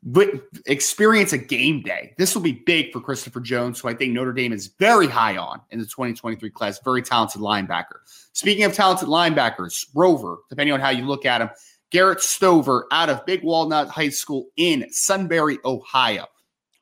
but 0.03 0.29
experience 0.65 1.33
a 1.33 1.37
game 1.37 1.81
day. 1.81 2.13
This 2.17 2.33
will 2.33 2.41
be 2.41 2.63
big 2.65 2.91
for 2.91 3.01
Christopher 3.01 3.41
Jones, 3.41 3.79
who 3.79 3.87
I 3.87 3.93
think 3.93 4.13
Notre 4.13 4.33
Dame 4.33 4.53
is 4.53 4.67
very 4.79 5.07
high 5.07 5.37
on 5.37 5.61
in 5.71 5.79
the 5.79 5.85
2023 5.85 6.49
class. 6.51 6.79
Very 6.83 7.01
talented 7.01 7.41
linebacker. 7.41 7.99
Speaking 8.33 8.63
of 8.63 8.73
talented 8.73 9.09
linebackers, 9.09 9.87
Rover, 9.93 10.37
depending 10.49 10.73
on 10.73 10.79
how 10.79 10.89
you 10.89 11.05
look 11.05 11.25
at 11.25 11.41
him, 11.41 11.49
Garrett 11.89 12.21
Stover 12.21 12.87
out 12.91 13.09
of 13.09 13.25
Big 13.25 13.43
Walnut 13.43 13.89
High 13.89 14.09
School 14.09 14.47
in 14.57 14.85
Sunbury, 14.91 15.57
Ohio. 15.65 16.25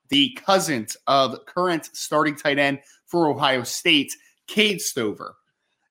The 0.09 0.37
cousin 0.45 0.87
of 1.07 1.45
current 1.45 1.89
starting 1.93 2.35
tight 2.35 2.59
end 2.59 2.79
for 3.05 3.29
Ohio 3.29 3.63
State, 3.63 4.13
Cade 4.47 4.81
Stover. 4.81 5.35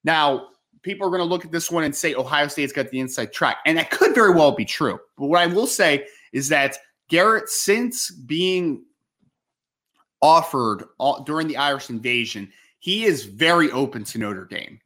Now, 0.03 0.49
people 0.81 1.07
are 1.07 1.09
going 1.11 1.19
to 1.19 1.25
look 1.25 1.45
at 1.45 1.51
this 1.51 1.69
one 1.69 1.83
and 1.83 1.95
say 1.95 2.15
Ohio 2.15 2.47
State's 2.47 2.73
got 2.73 2.89
the 2.89 2.99
inside 2.99 3.33
track, 3.33 3.57
and 3.65 3.77
that 3.77 3.91
could 3.91 4.15
very 4.15 4.33
well 4.33 4.51
be 4.51 4.65
true. 4.65 4.99
But 5.17 5.27
what 5.27 5.41
I 5.41 5.47
will 5.47 5.67
say 5.67 6.07
is 6.31 6.49
that 6.49 6.77
Garrett, 7.09 7.49
since 7.49 8.11
being 8.11 8.83
offered 10.21 10.85
during 11.25 11.47
the 11.47 11.57
Irish 11.57 11.89
invasion, 11.89 12.51
he 12.79 13.05
is 13.05 13.25
very 13.25 13.71
open 13.71 14.03
to 14.05 14.17
Notre 14.17 14.45
Dame. 14.45 14.79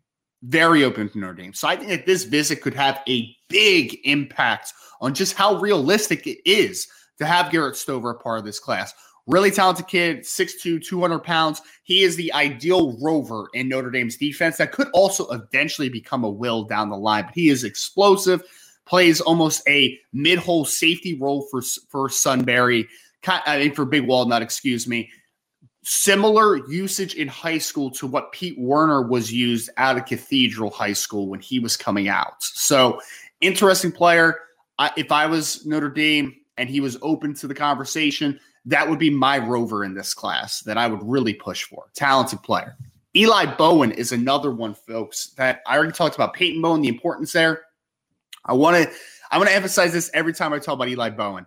Very 0.44 0.84
open 0.84 1.10
to 1.10 1.20
Notre 1.20 1.36
Dame. 1.36 1.54
So 1.54 1.68
I 1.68 1.76
think 1.76 1.90
that 1.90 2.06
this 2.06 2.24
visit 2.24 2.62
could 2.62 2.74
have 2.74 3.02
a 3.08 3.36
big 3.48 4.00
impact 4.04 4.74
on 5.00 5.14
just 5.14 5.36
how 5.36 5.60
realistic 5.60 6.26
it 6.26 6.40
is 6.50 6.88
to 7.20 7.26
have 7.26 7.52
Garrett 7.52 7.76
Stover 7.76 8.12
a 8.12 8.16
part 8.16 8.40
of 8.40 8.46
this 8.46 8.60
class. 8.60 8.94
Really 9.28 9.52
talented 9.52 9.88
kid, 9.88 10.22
6'2, 10.22 10.84
200 10.84 11.20
pounds. 11.20 11.62
He 11.84 12.02
is 12.02 12.16
the 12.16 12.34
ideal 12.34 12.98
rover 13.02 13.48
in 13.54 13.70
Notre 13.70 13.92
Dame's 13.92 14.18
defense 14.18 14.58
that 14.58 14.72
could 14.72 14.88
also 14.94 15.28
eventually 15.30 15.90
become 15.90 16.24
a 16.24 16.30
will 16.30 16.64
down 16.64 16.90
the 16.90 16.98
line, 16.98 17.26
but 17.26 17.36
he 17.36 17.50
is 17.50 17.64
explosive 17.64 18.44
plays 18.86 19.22
almost 19.22 19.62
a 19.68 19.98
mid-hole 20.12 20.66
safety 20.66 21.18
role 21.18 21.48
for 21.50 21.62
for 21.90 22.10
Sunbury, 22.10 22.88
I 23.26 23.60
mean 23.60 23.74
for 23.74 23.86
Big 23.86 24.06
Walnut, 24.06 24.42
excuse 24.42 24.88
me. 24.88 25.10
Similar 25.84 26.70
usage 26.70 27.16
in 27.16 27.28
high 27.28 27.58
school 27.58 27.90
to 27.92 28.06
what 28.06 28.32
Pete 28.32 28.60
Werner 28.60 29.02
was 29.02 29.32
used 29.32 29.70
out 29.78 29.98
of 29.98 30.06
Cathedral 30.06 30.70
High 30.70 30.94
School 30.94 31.28
when 31.28 31.40
he 31.40 31.58
was 31.58 31.76
coming 31.76 32.08
out. 32.08 32.36
So, 32.40 33.02
interesting 33.40 33.92
player. 33.92 34.38
I, 34.78 34.92
if 34.96 35.12
I 35.12 35.26
was 35.26 35.66
Notre 35.66 35.90
Dame 35.90 36.36
and 36.58 36.70
he 36.70 36.82
was 36.82 36.98
open 37.02 37.34
to 37.36 37.48
the 37.48 37.56
conversation, 37.56 38.40
that 38.66 38.90
would 38.90 39.00
be 39.00 39.10
my 39.10 39.38
rover 39.38 39.84
in 39.84 39.94
this 39.94 40.14
class 40.14 40.62
that 40.62 40.78
I 40.78 40.88
would 40.88 41.02
really 41.04 41.34
push 41.34 41.64
for. 41.64 41.86
Talented 41.96 42.44
player. 42.44 42.78
Eli 43.16 43.46
Bowen 43.56 43.92
is 43.92 44.12
another 44.12 44.52
one, 44.52 44.74
folks, 44.74 45.32
that 45.38 45.62
I 45.68 45.76
already 45.76 45.92
talked 45.92 46.16
about 46.16 46.34
Peyton 46.34 46.62
Bowen, 46.62 46.82
the 46.82 46.88
importance 46.88 47.34
there. 47.34 47.64
I 48.46 48.54
want 48.54 48.78
to 48.78 48.92
I 49.32 49.38
want 49.38 49.50
to 49.50 49.56
emphasize 49.56 49.94
this 49.94 50.12
every 50.14 50.34
time 50.34 50.54
I 50.54 50.60
talk 50.60 50.76
about 50.76 50.90
Eli 50.90 51.10
Bowen. 51.10 51.46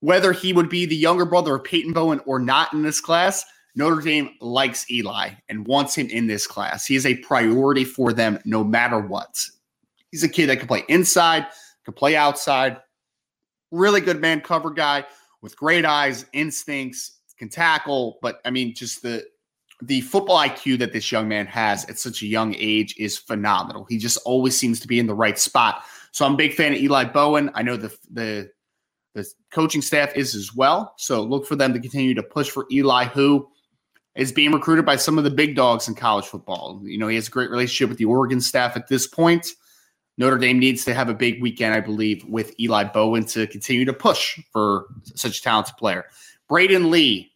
Whether 0.00 0.32
he 0.32 0.52
would 0.52 0.68
be 0.68 0.86
the 0.86 0.96
younger 0.96 1.24
brother 1.24 1.54
of 1.54 1.64
Peyton 1.64 1.92
Bowen 1.92 2.20
or 2.24 2.38
not 2.38 2.72
in 2.72 2.82
this 2.82 3.00
class, 3.00 3.44
Notre 3.74 4.00
Dame 4.00 4.30
likes 4.40 4.90
Eli 4.90 5.30
and 5.48 5.66
wants 5.66 5.94
him 5.94 6.08
in 6.08 6.26
this 6.26 6.46
class. 6.46 6.86
He 6.86 6.96
is 6.96 7.06
a 7.06 7.16
priority 7.16 7.84
for 7.84 8.12
them 8.12 8.38
no 8.44 8.64
matter 8.64 8.98
what. 8.98 9.42
He's 10.10 10.24
a 10.24 10.28
kid 10.28 10.48
that 10.48 10.58
can 10.58 10.68
play 10.68 10.84
inside, 10.88 11.46
can 11.84 11.94
play 11.94 12.16
outside. 12.16 12.78
Really 13.70 14.00
good 14.00 14.20
man 14.20 14.40
cover 14.40 14.70
guy 14.70 15.04
with 15.42 15.56
great 15.56 15.84
eyes, 15.84 16.26
instincts, 16.32 17.20
can 17.40 17.48
tackle, 17.48 18.18
but 18.22 18.40
I 18.44 18.50
mean 18.50 18.74
just 18.74 19.02
the 19.02 19.24
the 19.82 20.02
football 20.02 20.38
IQ 20.38 20.78
that 20.78 20.92
this 20.92 21.10
young 21.10 21.26
man 21.26 21.46
has 21.46 21.88
at 21.88 21.98
such 21.98 22.20
a 22.20 22.26
young 22.26 22.54
age 22.58 22.94
is 22.98 23.16
phenomenal. 23.16 23.86
He 23.88 23.96
just 23.96 24.18
always 24.26 24.54
seems 24.56 24.78
to 24.80 24.86
be 24.86 24.98
in 24.98 25.06
the 25.06 25.14
right 25.14 25.38
spot. 25.38 25.82
So 26.12 26.26
I'm 26.26 26.34
a 26.34 26.36
big 26.36 26.52
fan 26.52 26.74
of 26.74 26.78
Eli 26.78 27.04
Bowen. 27.04 27.50
I 27.54 27.62
know 27.62 27.76
the 27.76 27.96
the 28.10 28.50
the 29.14 29.26
coaching 29.50 29.82
staff 29.82 30.14
is 30.14 30.34
as 30.34 30.54
well. 30.54 30.94
So 30.98 31.22
look 31.22 31.46
for 31.46 31.56
them 31.56 31.72
to 31.72 31.80
continue 31.80 32.14
to 32.14 32.22
push 32.22 32.48
for 32.48 32.66
Eli, 32.70 33.06
who 33.06 33.48
is 34.14 34.30
being 34.30 34.52
recruited 34.52 34.84
by 34.84 34.96
some 34.96 35.18
of 35.18 35.24
the 35.24 35.30
big 35.30 35.56
dogs 35.56 35.88
in 35.88 35.94
college 35.94 36.26
football. 36.26 36.80
You 36.84 36.98
know, 36.98 37.08
he 37.08 37.16
has 37.16 37.28
a 37.28 37.30
great 37.30 37.50
relationship 37.50 37.88
with 37.88 37.98
the 37.98 38.04
Oregon 38.04 38.40
staff 38.40 38.76
at 38.76 38.88
this 38.88 39.06
point. 39.06 39.46
Notre 40.20 40.36
Dame 40.36 40.58
needs 40.58 40.84
to 40.84 40.92
have 40.92 41.08
a 41.08 41.14
big 41.14 41.40
weekend, 41.40 41.72
I 41.72 41.80
believe, 41.80 42.26
with 42.26 42.54
Eli 42.60 42.84
Bowen 42.84 43.24
to 43.24 43.46
continue 43.46 43.86
to 43.86 43.94
push 43.94 44.38
for 44.52 44.84
such 45.14 45.38
a 45.38 45.42
talented 45.42 45.78
player. 45.78 46.04
Braden 46.46 46.90
Lee, 46.90 47.32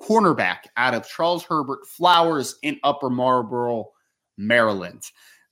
cornerback 0.00 0.60
out 0.78 0.94
of 0.94 1.06
Charles 1.06 1.44
Herbert 1.44 1.86
Flowers 1.86 2.56
in 2.62 2.80
Upper 2.82 3.10
Marlboro, 3.10 3.90
Maryland. 4.38 5.02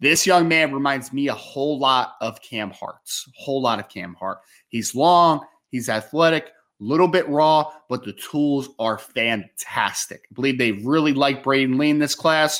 This 0.00 0.26
young 0.26 0.48
man 0.48 0.72
reminds 0.72 1.12
me 1.12 1.28
a 1.28 1.34
whole 1.34 1.78
lot 1.78 2.14
of 2.22 2.40
Cam 2.40 2.70
Hart's, 2.70 3.28
whole 3.36 3.60
lot 3.60 3.78
of 3.78 3.90
Cam 3.90 4.14
Hart. 4.14 4.38
He's 4.68 4.94
long, 4.94 5.44
he's 5.70 5.90
athletic, 5.90 6.46
a 6.46 6.50
little 6.82 7.08
bit 7.08 7.28
raw, 7.28 7.70
but 7.90 8.04
the 8.04 8.14
tools 8.14 8.70
are 8.78 8.96
fantastic. 8.96 10.22
I 10.30 10.34
believe 10.34 10.56
they 10.56 10.72
really 10.72 11.12
like 11.12 11.42
Braden 11.42 11.76
Lee 11.76 11.90
in 11.90 11.98
this 11.98 12.14
class. 12.14 12.58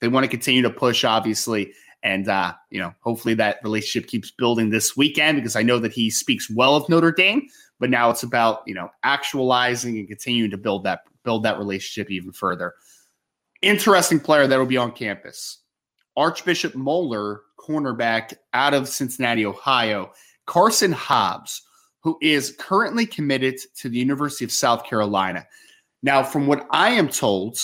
They 0.00 0.06
want 0.06 0.22
to 0.22 0.30
continue 0.30 0.62
to 0.62 0.70
push, 0.70 1.02
obviously, 1.02 1.72
and 2.02 2.28
uh, 2.28 2.52
you 2.70 2.80
know, 2.80 2.92
hopefully 3.00 3.34
that 3.34 3.58
relationship 3.62 4.08
keeps 4.08 4.30
building 4.30 4.70
this 4.70 4.96
weekend 4.96 5.36
because 5.36 5.56
I 5.56 5.62
know 5.62 5.78
that 5.78 5.92
he 5.92 6.10
speaks 6.10 6.50
well 6.50 6.76
of 6.76 6.88
Notre 6.88 7.12
Dame. 7.12 7.46
But 7.78 7.90
now 7.90 8.10
it's 8.10 8.22
about 8.22 8.62
you 8.66 8.74
know 8.74 8.90
actualizing 9.02 9.98
and 9.98 10.08
continuing 10.08 10.50
to 10.50 10.56
build 10.56 10.84
that 10.84 11.00
build 11.24 11.42
that 11.44 11.58
relationship 11.58 12.10
even 12.10 12.32
further. 12.32 12.74
Interesting 13.60 14.20
player 14.20 14.46
that 14.46 14.58
will 14.58 14.66
be 14.66 14.76
on 14.76 14.92
campus. 14.92 15.58
Archbishop 16.16 16.74
Moeller, 16.74 17.40
cornerback 17.58 18.34
out 18.52 18.74
of 18.74 18.88
Cincinnati, 18.88 19.46
Ohio. 19.46 20.12
Carson 20.46 20.92
Hobbs, 20.92 21.62
who 22.00 22.18
is 22.20 22.54
currently 22.58 23.06
committed 23.06 23.58
to 23.76 23.88
the 23.88 23.98
University 23.98 24.44
of 24.44 24.52
South 24.52 24.84
Carolina. 24.84 25.46
Now, 26.02 26.22
from 26.22 26.46
what 26.46 26.66
I 26.70 26.90
am 26.90 27.08
told, 27.08 27.58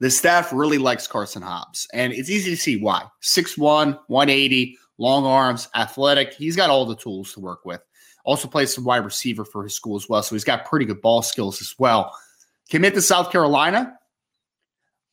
the 0.00 0.10
staff 0.10 0.52
really 0.52 0.78
likes 0.78 1.06
Carson 1.06 1.42
Hobbs, 1.42 1.86
and 1.92 2.12
it's 2.12 2.30
easy 2.30 2.50
to 2.50 2.56
see 2.56 2.80
why. 2.80 3.04
6'1, 3.22 3.98
180, 4.06 4.78
long 4.98 5.26
arms, 5.26 5.68
athletic. 5.74 6.34
He's 6.34 6.56
got 6.56 6.70
all 6.70 6.86
the 6.86 6.96
tools 6.96 7.32
to 7.34 7.40
work 7.40 7.64
with. 7.64 7.80
Also 8.24 8.46
plays 8.48 8.74
some 8.74 8.84
wide 8.84 9.04
receiver 9.04 9.44
for 9.44 9.62
his 9.62 9.74
school 9.74 9.96
as 9.96 10.08
well. 10.08 10.22
So 10.22 10.34
he's 10.34 10.44
got 10.44 10.66
pretty 10.66 10.84
good 10.84 11.00
ball 11.00 11.22
skills 11.22 11.60
as 11.60 11.74
well. 11.78 12.14
Commit 12.70 12.94
to 12.94 13.02
South 13.02 13.32
Carolina. 13.32 13.94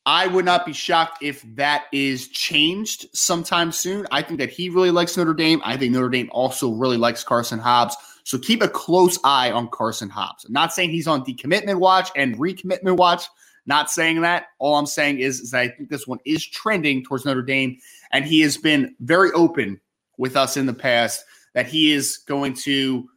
I 0.06 0.28
would 0.28 0.46
not 0.46 0.68
be 0.68 0.74
shocked 0.74 1.24
if 1.24 1.44
that 1.56 1.86
is 1.92 2.28
changed 2.28 3.08
sometime 3.14 3.72
soon. 3.72 4.06
I 4.12 4.22
think 4.22 4.40
that 4.40 4.52
he 4.52 4.70
really 4.70 4.92
likes 4.92 5.18
Notre 5.18 5.34
Dame. 5.34 5.62
I 5.66 5.78
think 5.78 5.94
Notre 5.94 6.10
Dame 6.10 6.30
also 6.32 6.72
really 6.74 6.98
likes 6.98 7.24
Carson 7.24 7.58
Hobbs. 7.58 7.96
So 8.24 8.38
keep 8.38 8.62
a 8.62 8.68
close 8.68 9.18
eye 9.24 9.52
on 9.52 9.70
Carson 9.70 10.10
Hobbs. 10.10 10.46
I'm 10.46 10.54
not 10.54 10.74
saying 10.74 10.92
he's 10.92 11.08
on 11.08 11.26
decommitment 11.26 11.80
watch 11.80 12.12
and 12.16 12.38
recommitment 12.38 12.98
watch. 12.98 13.24
Not 13.66 13.90
saying 13.90 14.22
that. 14.22 14.48
All 14.60 14.78
I'm 14.78 14.86
saying 14.86 15.20
is, 15.20 15.40
is 15.40 15.52
that 15.52 15.62
I 15.62 15.68
think 15.70 15.90
this 15.90 16.08
one 16.08 16.20
is 16.26 16.46
trending 16.46 17.04
towards 17.04 17.26
Notre 17.26 17.42
Dame, 17.42 17.78
and 18.12 18.26
he 18.26 18.42
has 18.42 18.58
been 18.58 18.96
very 19.00 19.32
open 19.32 19.80
with 20.18 20.36
us 20.36 20.56
in 20.56 20.66
the 20.66 20.74
past 20.74 21.24
that 21.54 21.68
he 21.68 21.92
is 21.92 22.18
going 22.28 22.54
to 22.54 23.08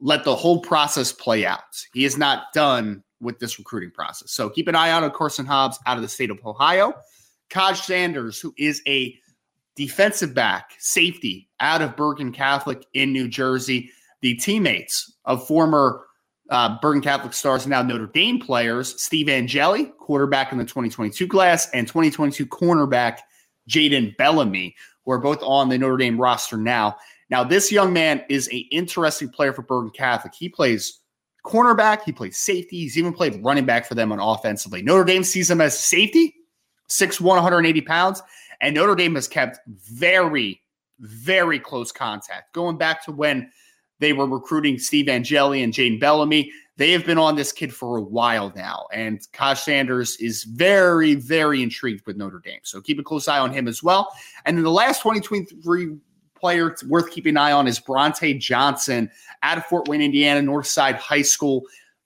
let 0.00 0.24
the 0.24 0.34
whole 0.34 0.60
process 0.60 1.12
play 1.12 1.44
out. 1.44 1.60
He 1.92 2.04
is 2.04 2.16
not 2.16 2.52
done 2.54 3.02
with 3.20 3.38
this 3.38 3.58
recruiting 3.58 3.90
process. 3.90 4.32
So 4.32 4.48
keep 4.48 4.66
an 4.68 4.74
eye 4.74 4.90
out 4.90 5.04
on 5.04 5.10
Carson 5.10 5.44
Hobbs 5.44 5.78
out 5.86 5.96
of 5.96 6.02
the 6.02 6.08
state 6.08 6.30
of 6.30 6.38
Ohio. 6.44 6.94
Kaj 7.50 7.76
Sanders, 7.76 8.40
who 8.40 8.54
is 8.56 8.80
a 8.86 9.14
defensive 9.76 10.34
back, 10.34 10.72
safety 10.78 11.48
out 11.60 11.82
of 11.82 11.96
Bergen 11.96 12.32
Catholic 12.32 12.86
in 12.94 13.12
New 13.12 13.28
Jersey. 13.28 13.90
The 14.22 14.34
teammates 14.36 15.12
of 15.24 15.46
former 15.46 16.06
uh, 16.50 16.78
Bergen 16.80 17.00
Catholic 17.00 17.32
stars, 17.32 17.66
now 17.66 17.82
Notre 17.82 18.06
Dame 18.06 18.40
players, 18.40 19.00
Steve 19.00 19.28
Angeli, 19.28 19.86
quarterback 19.98 20.52
in 20.52 20.58
the 20.58 20.64
2022 20.64 21.28
class, 21.28 21.70
and 21.70 21.86
2022 21.86 22.44
cornerback 22.46 23.18
Jaden 23.68 24.16
Bellamy, 24.16 24.74
who 25.04 25.12
are 25.12 25.18
both 25.18 25.42
on 25.42 25.68
the 25.68 25.78
Notre 25.78 25.96
Dame 25.96 26.20
roster 26.20 26.56
now. 26.56 26.96
Now, 27.30 27.44
this 27.44 27.70
young 27.70 27.92
man 27.92 28.24
is 28.28 28.48
an 28.48 28.64
interesting 28.72 29.28
player 29.28 29.52
for 29.52 29.62
Bergen 29.62 29.92
Catholic. 29.92 30.34
He 30.34 30.48
plays 30.48 31.00
cornerback, 31.46 32.02
he 32.02 32.12
plays 32.12 32.36
safety, 32.36 32.80
he's 32.80 32.98
even 32.98 33.12
played 33.12 33.42
running 33.44 33.64
back 33.64 33.86
for 33.86 33.94
them 33.94 34.10
on 34.10 34.18
offensively. 34.18 34.82
Notre 34.82 35.04
Dame 35.04 35.22
sees 35.22 35.48
him 35.48 35.60
as 35.60 35.78
safety, 35.78 36.34
6'1, 36.88 37.22
180 37.22 37.80
pounds. 37.82 38.22
And 38.60 38.74
Notre 38.74 38.96
Dame 38.96 39.14
has 39.14 39.28
kept 39.28 39.60
very, 39.68 40.60
very 40.98 41.60
close 41.60 41.92
contact. 41.92 42.52
Going 42.52 42.76
back 42.76 43.04
to 43.04 43.12
when 43.12 43.50
they 44.00 44.12
were 44.12 44.26
recruiting 44.26 44.78
Steve 44.78 45.08
Angeli 45.08 45.62
and 45.62 45.72
Jaden 45.72 46.00
Bellamy, 46.00 46.50
they 46.76 46.90
have 46.92 47.04
been 47.04 47.18
on 47.18 47.36
this 47.36 47.52
kid 47.52 47.74
for 47.74 47.98
a 47.98 48.02
while 48.02 48.52
now. 48.56 48.86
And 48.92 49.20
Kosh 49.32 49.62
Sanders 49.62 50.16
is 50.16 50.44
very, 50.44 51.14
very 51.14 51.62
intrigued 51.62 52.06
with 52.06 52.16
Notre 52.16 52.40
Dame. 52.40 52.60
So 52.62 52.80
keep 52.80 52.98
a 52.98 53.02
close 53.02 53.28
eye 53.28 53.38
on 53.38 53.52
him 53.52 53.68
as 53.68 53.82
well. 53.82 54.10
And 54.46 54.56
then 54.56 54.64
the 54.64 54.70
last 54.70 55.02
2023 55.02 55.98
player 56.34 56.74
worth 56.88 57.10
keeping 57.10 57.34
an 57.34 57.36
eye 57.36 57.52
on 57.52 57.68
is 57.68 57.78
Bronte 57.78 58.32
Johnson 58.38 59.10
out 59.42 59.58
of 59.58 59.66
Fort 59.66 59.88
Wayne, 59.88 60.00
Indiana, 60.00 60.40
Northside 60.40 60.94
High 60.94 61.22
School. 61.22 61.64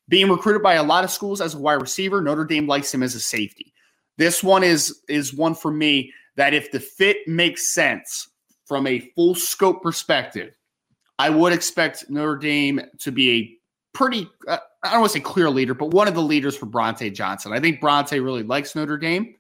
Being 0.09 0.29
recruited 0.29 0.63
by 0.63 0.75
a 0.75 0.83
lot 0.83 1.05
of 1.05 1.11
schools 1.11 1.41
as 1.41 1.55
a 1.55 1.59
wide 1.59 1.81
receiver, 1.81 2.21
Notre 2.21 2.45
Dame 2.45 2.67
likes 2.67 2.93
him 2.93 3.03
as 3.03 3.15
a 3.15 3.21
safety. 3.21 3.73
This 4.19 4.43
one 4.43 4.65
is 4.65 5.01
is 5.09 5.33
one 5.33 5.55
for 5.55 5.71
me 5.71 6.13
that 6.37 6.53
if 6.53 6.73
the 6.73 6.81
fit 6.81 7.19
makes 7.27 7.73
sense 7.73 8.29
from 8.67 8.87
a 8.87 9.01
full 9.15 9.35
scope 9.35 9.83
perspective, 9.83 10.53
I 11.19 11.31
would 11.31 11.53
expect 11.53 12.11
Notre 12.11 12.37
Dame 12.37 12.81
to 13.01 13.13
be 13.13 13.31
a 13.31 13.97
pretty, 13.97 14.29
uh, 14.49 14.59
I 14.83 14.91
don't 14.91 15.01
want 15.01 15.13
to 15.13 15.19
say 15.19 15.23
clear 15.23 15.49
leader, 15.51 15.75
but 15.75 15.93
one 15.93 16.09
of 16.09 16.15
the 16.15 16.23
leaders 16.23 16.57
for 16.57 16.67
Bronte 16.67 17.11
Johnson. 17.11 17.53
I 17.53 17.61
think 17.61 17.81
Bronte 17.81 18.19
really 18.21 18.43
likes 18.43 18.75
Notre 18.75 18.99
Dame. 18.99 19.35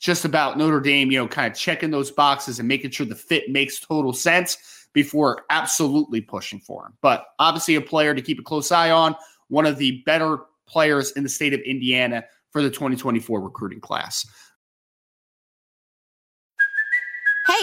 Just 0.00 0.24
about 0.24 0.58
Notre 0.58 0.80
Dame, 0.80 1.10
you 1.10 1.18
know, 1.18 1.28
kind 1.28 1.50
of 1.50 1.58
checking 1.58 1.90
those 1.90 2.10
boxes 2.10 2.58
and 2.58 2.68
making 2.68 2.90
sure 2.90 3.06
the 3.06 3.14
fit 3.14 3.48
makes 3.48 3.80
total 3.80 4.12
sense 4.12 4.58
before 4.92 5.44
absolutely 5.50 6.20
pushing 6.20 6.60
for 6.60 6.86
him. 6.86 6.92
But 7.00 7.26
obviously, 7.38 7.74
a 7.74 7.80
player 7.80 8.14
to 8.14 8.20
keep 8.20 8.38
a 8.38 8.42
close 8.42 8.70
eye 8.70 8.90
on, 8.90 9.16
one 9.48 9.66
of 9.66 9.78
the 9.78 10.02
better 10.04 10.38
players 10.66 11.12
in 11.12 11.22
the 11.22 11.28
state 11.28 11.54
of 11.54 11.60
Indiana 11.60 12.24
for 12.50 12.62
the 12.62 12.70
2024 12.70 13.40
recruiting 13.40 13.80
class. 13.80 14.26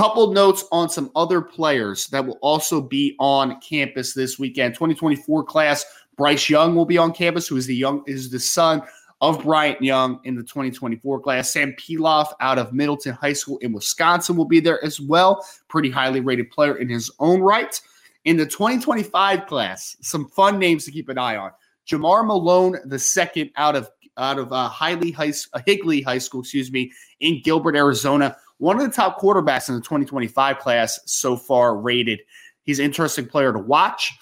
Couple 0.00 0.32
notes 0.32 0.64
on 0.72 0.88
some 0.88 1.10
other 1.14 1.42
players 1.42 2.06
that 2.06 2.24
will 2.24 2.38
also 2.40 2.80
be 2.80 3.14
on 3.18 3.60
campus 3.60 4.14
this 4.14 4.38
weekend. 4.38 4.72
2024 4.72 5.44
class, 5.44 5.84
Bryce 6.16 6.48
Young 6.48 6.74
will 6.74 6.86
be 6.86 6.96
on 6.96 7.12
campus, 7.12 7.46
who 7.46 7.58
is 7.58 7.66
the 7.66 7.76
young 7.76 8.02
is 8.06 8.30
the 8.30 8.40
son 8.40 8.80
of 9.20 9.42
Bryant 9.42 9.82
Young 9.82 10.18
in 10.24 10.36
the 10.36 10.42
2024 10.42 11.20
class. 11.20 11.52
Sam 11.52 11.74
Pilov 11.74 12.28
out 12.40 12.58
of 12.58 12.72
Middleton 12.72 13.12
High 13.12 13.34
School 13.34 13.58
in 13.58 13.74
Wisconsin 13.74 14.36
will 14.36 14.46
be 14.46 14.58
there 14.58 14.82
as 14.82 15.02
well. 15.02 15.46
Pretty 15.68 15.90
highly 15.90 16.20
rated 16.20 16.50
player 16.50 16.76
in 16.76 16.88
his 16.88 17.10
own 17.18 17.42
right. 17.42 17.78
In 18.24 18.38
the 18.38 18.46
2025 18.46 19.44
class, 19.44 19.98
some 20.00 20.28
fun 20.28 20.58
names 20.58 20.86
to 20.86 20.90
keep 20.90 21.10
an 21.10 21.18
eye 21.18 21.36
on. 21.36 21.50
Jamar 21.86 22.26
Malone, 22.26 22.78
the 22.86 22.98
second 22.98 23.50
out 23.56 23.76
of 23.76 23.90
out 24.16 24.38
of 24.38 24.50
uh, 24.50 24.66
High, 24.68 24.94
uh, 24.94 25.60
Higley 25.66 26.00
High 26.00 26.18
School, 26.18 26.40
excuse 26.40 26.72
me, 26.72 26.90
in 27.20 27.42
Gilbert, 27.42 27.76
Arizona 27.76 28.34
one 28.60 28.78
of 28.78 28.86
the 28.86 28.94
top 28.94 29.18
quarterbacks 29.18 29.68
in 29.68 29.74
the 29.74 29.80
2025 29.80 30.58
class 30.58 31.00
so 31.06 31.36
far 31.36 31.76
rated. 31.76 32.20
He's 32.62 32.78
an 32.78 32.84
interesting 32.84 33.26
player 33.26 33.52
to 33.52 33.58
watch. 33.58 34.12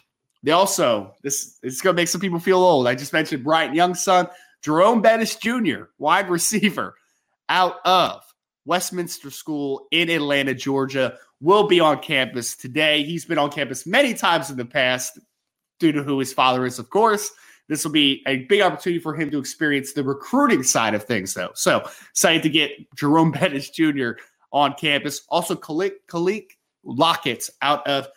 They 0.44 0.52
also, 0.52 1.14
this, 1.22 1.58
this 1.60 1.74
is 1.74 1.80
going 1.80 1.96
to 1.96 2.00
make 2.00 2.08
some 2.08 2.20
people 2.20 2.38
feel 2.38 2.58
old. 2.58 2.86
I 2.86 2.94
just 2.94 3.12
mentioned 3.12 3.42
Bryant 3.42 3.74
Young's 3.74 4.00
son, 4.00 4.28
Jerome 4.62 5.02
Bettis 5.02 5.34
Jr., 5.36 5.84
wide 5.98 6.30
receiver 6.30 6.94
out 7.48 7.76
of 7.84 8.22
Westminster 8.64 9.30
School 9.30 9.88
in 9.90 10.08
Atlanta, 10.08 10.54
Georgia, 10.54 11.18
will 11.40 11.66
be 11.66 11.80
on 11.80 11.98
campus 11.98 12.56
today. 12.56 13.02
He's 13.02 13.24
been 13.24 13.38
on 13.38 13.50
campus 13.50 13.86
many 13.86 14.14
times 14.14 14.50
in 14.50 14.56
the 14.56 14.64
past 14.64 15.18
due 15.80 15.90
to 15.90 16.04
who 16.04 16.20
his 16.20 16.32
father 16.32 16.64
is, 16.64 16.78
of 16.78 16.90
course. 16.90 17.30
This 17.68 17.84
will 17.84 17.92
be 17.92 18.22
a 18.26 18.44
big 18.44 18.62
opportunity 18.62 18.98
for 18.98 19.14
him 19.14 19.30
to 19.30 19.38
experience 19.38 19.92
the 19.92 20.02
recruiting 20.02 20.62
side 20.62 20.94
of 20.94 21.04
things, 21.04 21.34
though. 21.34 21.50
So 21.54 21.86
excited 22.10 22.42
to 22.42 22.48
get 22.48 22.72
Jerome 22.96 23.30
Bettis 23.30 23.70
Jr. 23.70 24.12
on 24.52 24.74
campus. 24.74 25.22
Also, 25.28 25.54
Kaliq, 25.54 25.92
Kaliq 26.08 26.50
Lockett 26.84 27.48
out 27.62 27.86
of 27.86 28.08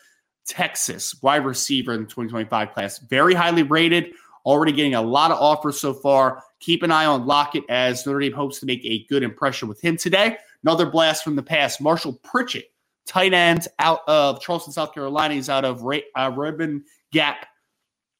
Texas, 0.47 1.21
wide 1.21 1.45
receiver 1.45 1.93
in 1.93 2.01
the 2.01 2.07
2025 2.07 2.73
class. 2.73 2.99
Very 2.99 3.33
highly 3.33 3.63
rated, 3.63 4.11
already 4.45 4.71
getting 4.71 4.95
a 4.95 5.01
lot 5.01 5.31
of 5.31 5.39
offers 5.39 5.79
so 5.79 5.93
far. 5.93 6.43
Keep 6.59 6.83
an 6.83 6.91
eye 6.91 7.05
on 7.05 7.25
Lockett 7.25 7.63
as 7.69 8.05
Notre 8.05 8.19
Dame 8.19 8.33
hopes 8.33 8.59
to 8.59 8.65
make 8.65 8.83
a 8.83 9.05
good 9.05 9.23
impression 9.23 9.67
with 9.67 9.81
him 9.81 9.97
today. 9.97 10.37
Another 10.63 10.85
blast 10.85 11.23
from 11.23 11.35
the 11.35 11.43
past, 11.43 11.81
Marshall 11.81 12.19
Pritchett, 12.23 12.71
tight 13.05 13.33
end 13.33 13.67
out 13.79 14.01
of 14.07 14.41
Charleston, 14.41 14.73
South 14.73 14.93
Carolina. 14.93 15.33
He's 15.33 15.49
out 15.49 15.65
of 15.65 15.81
Ray, 15.83 16.03
uh, 16.15 16.31
Ribbon 16.35 16.83
Gap, 17.11 17.47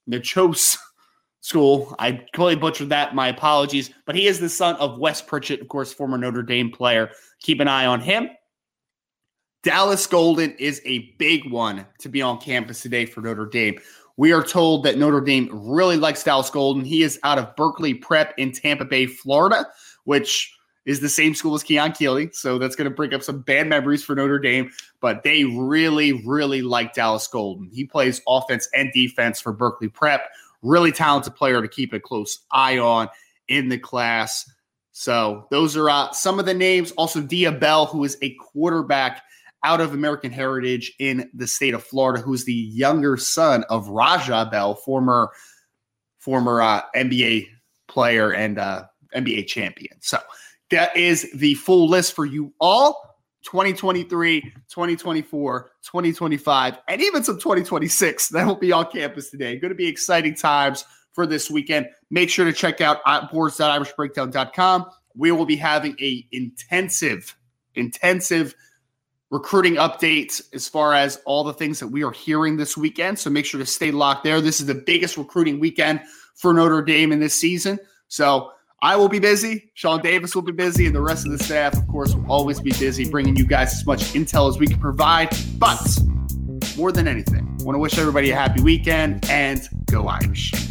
Nachos 0.10 0.78
school. 1.42 1.96
I 2.00 2.12
completely 2.12 2.56
butchered 2.56 2.90
that. 2.90 3.14
My 3.14 3.28
apologies. 3.28 3.92
But 4.06 4.16
he 4.16 4.28
is 4.28 4.40
the 4.40 4.50
son 4.50 4.76
of 4.78 4.98
Wes 4.98 5.22
Pritchett, 5.22 5.62
of 5.62 5.68
course, 5.68 5.92
former 5.92 6.18
Notre 6.18 6.44
Dame 6.44 6.72
player. 6.72 7.12
Keep 7.42 7.60
an 7.60 7.68
eye 7.68 7.86
on 7.86 8.00
him. 8.00 8.30
Dallas 9.64 10.08
Golden 10.08 10.52
is 10.56 10.82
a 10.86 11.14
big 11.20 11.52
one 11.52 11.86
to 12.00 12.10
be 12.10 12.22
on 12.22 12.40
campus 12.40 12.82
today 12.82 13.06
for 13.06 13.22
Notre 13.22 13.46
Dame. 13.46 13.78
We 14.18 14.34
are 14.34 14.44
told 14.44 14.84
that 14.84 14.98
Notre 14.98 15.22
Dame 15.22 15.50
really 15.52 15.98
likes 15.98 16.24
Dallas 16.24 16.50
Golden. 16.50 16.84
He 16.84 17.04
is 17.04 17.20
out 17.24 17.38
of 17.38 17.56
Berkeley 17.56 17.94
Prep 17.94 18.34
in 18.38 18.52
Tampa 18.52 18.86
Bay, 18.86 19.06
Florida, 19.06 19.68
which 20.06 20.54
is 20.86 21.00
the 21.00 21.10
same 21.10 21.36
school 21.36 21.54
as 21.54 21.64
Keon 21.64 21.92
Keeley. 21.92 22.30
So 22.34 22.58
that's 22.58 22.76
going 22.76 22.90
to 22.90 22.96
bring 22.96 23.14
up 23.14 23.22
some 23.22 23.42
bad 23.42 23.68
memories 23.68 24.04
for 24.04 24.16
Notre 24.16 24.40
Dame. 24.40 24.72
But 25.00 25.24
they 25.24 25.44
really, 25.44 26.26
really 26.26 26.64
like 26.64 26.96
Dallas 26.96 27.28
Golden. 27.28 27.70
He 27.70 27.86
plays 27.86 28.22
offense 28.28 28.68
and 28.74 28.92
defense 28.94 29.40
for 29.40 29.54
Berkeley 29.54 29.90
Prep. 29.90 30.22
Really 30.62 30.92
talented 30.92 31.36
player 31.36 31.62
to 31.62 31.68
keep 31.68 31.94
a 31.94 32.00
close 32.00 32.40
eye 32.52 32.78
on 32.78 33.10
in 33.48 33.70
the 33.70 33.78
class. 33.78 34.50
So 34.92 35.48
those 35.52 35.76
are 35.78 35.90
uh, 35.90 36.12
some 36.12 36.40
of 36.40 36.46
the 36.46 36.54
names. 36.54 36.92
Also, 36.92 37.22
Dia 37.22 37.52
Bell, 37.52 37.86
who 37.86 38.04
is 38.04 38.18
a 38.22 38.36
quarterback 38.36 39.24
out 39.64 39.82
of 39.82 39.94
American 39.94 40.32
Heritage 40.32 40.94
in 41.00 41.30
the 41.34 41.48
state 41.48 41.74
of 41.74 41.84
Florida, 41.84 42.22
who 42.22 42.34
is 42.34 42.46
the 42.46 42.54
younger 42.54 43.18
son 43.18 43.64
of 43.70 43.88
Raja 43.88 44.48
Bell, 44.52 44.76
former 44.76 45.32
former 46.20 46.62
uh, 46.62 46.82
NBA 46.96 47.48
player 47.88 48.32
and 48.32 48.60
uh, 48.60 48.84
NBA 49.16 49.48
champion. 49.48 49.98
So 50.02 50.20
that 50.70 50.96
is 50.96 51.30
the 51.34 51.56
full 51.56 51.90
list 51.90 52.14
for 52.14 52.26
you 52.26 52.54
all. 52.60 53.11
2023, 53.44 54.42
2024, 54.42 55.72
2025, 55.82 56.78
and 56.88 57.02
even 57.02 57.24
some 57.24 57.38
2026 57.38 58.30
that 58.30 58.46
will 58.46 58.56
be 58.56 58.72
on 58.72 58.86
campus 58.92 59.30
today. 59.30 59.58
Going 59.58 59.70
to 59.70 59.76
be 59.76 59.88
exciting 59.88 60.36
times 60.36 60.86
for 61.14 61.26
this 61.26 61.50
weekend. 61.50 61.88
Make 62.10 62.30
sure 62.30 62.46
to 62.46 62.54
check 62.54 62.82
out 62.82 63.02
boards.irishbreakdown.com. 63.32 64.86
We 65.16 65.32
will 65.32 65.46
be 65.46 65.58
having 65.58 65.96
a 66.00 66.26
intensive, 66.32 67.36
intensive 67.76 68.56
recruiting 69.30 69.76
update 69.76 70.42
as 70.54 70.68
far 70.68 70.94
as 70.94 71.22
all 71.26 71.44
the 71.44 71.54
things 71.54 71.80
that 71.80 71.88
we 71.88 72.04
are 72.04 72.12
hearing 72.12 72.58
this 72.58 72.78
weekend. 72.78 73.18
So 73.18 73.30
make 73.30 73.46
sure 73.46 73.60
to 73.60 73.66
stay 73.66 73.92
locked 73.92 74.24
there. 74.24 74.42
This 74.42 74.60
is 74.60 74.68
the 74.68 74.76
biggest 74.76 75.18
recruiting 75.18 75.60
weekend 75.60 76.02
for 76.36 76.54
Notre 76.54 76.82
Dame 76.82 77.12
in 77.12 77.20
this 77.20 77.40
season. 77.40 77.80
So 78.08 78.52
I 78.84 78.96
will 78.96 79.10
be 79.10 79.20
busy. 79.20 79.72
Sean 79.76 80.02
Davis 80.02 80.34
will 80.34 80.42
be 80.42 80.52
busy, 80.52 80.88
and 80.88 80.96
the 80.96 81.02
rest 81.02 81.26
of 81.28 81.32
the 81.32 81.44
staff, 81.44 81.76
of 81.76 81.88
course, 81.88 82.16
will 82.16 82.26
always 82.32 82.60
be 82.60 82.72
busy 82.72 83.08
bringing 83.08 83.36
you 83.36 83.46
guys 83.46 83.74
as 83.74 83.86
much 83.86 84.14
intel 84.14 84.50
as 84.50 84.58
we 84.58 84.66
can 84.66 84.80
provide. 84.80 85.30
But 85.60 85.80
more 86.76 86.92
than 86.92 87.08
anything, 87.08 87.48
I 87.60 87.64
want 87.64 87.76
to 87.76 87.80
wish 87.80 88.00
everybody 88.00 88.32
a 88.32 88.36
happy 88.36 88.62
weekend 88.62 89.30
and 89.30 89.62
go 89.86 90.08
Irish. 90.08 90.71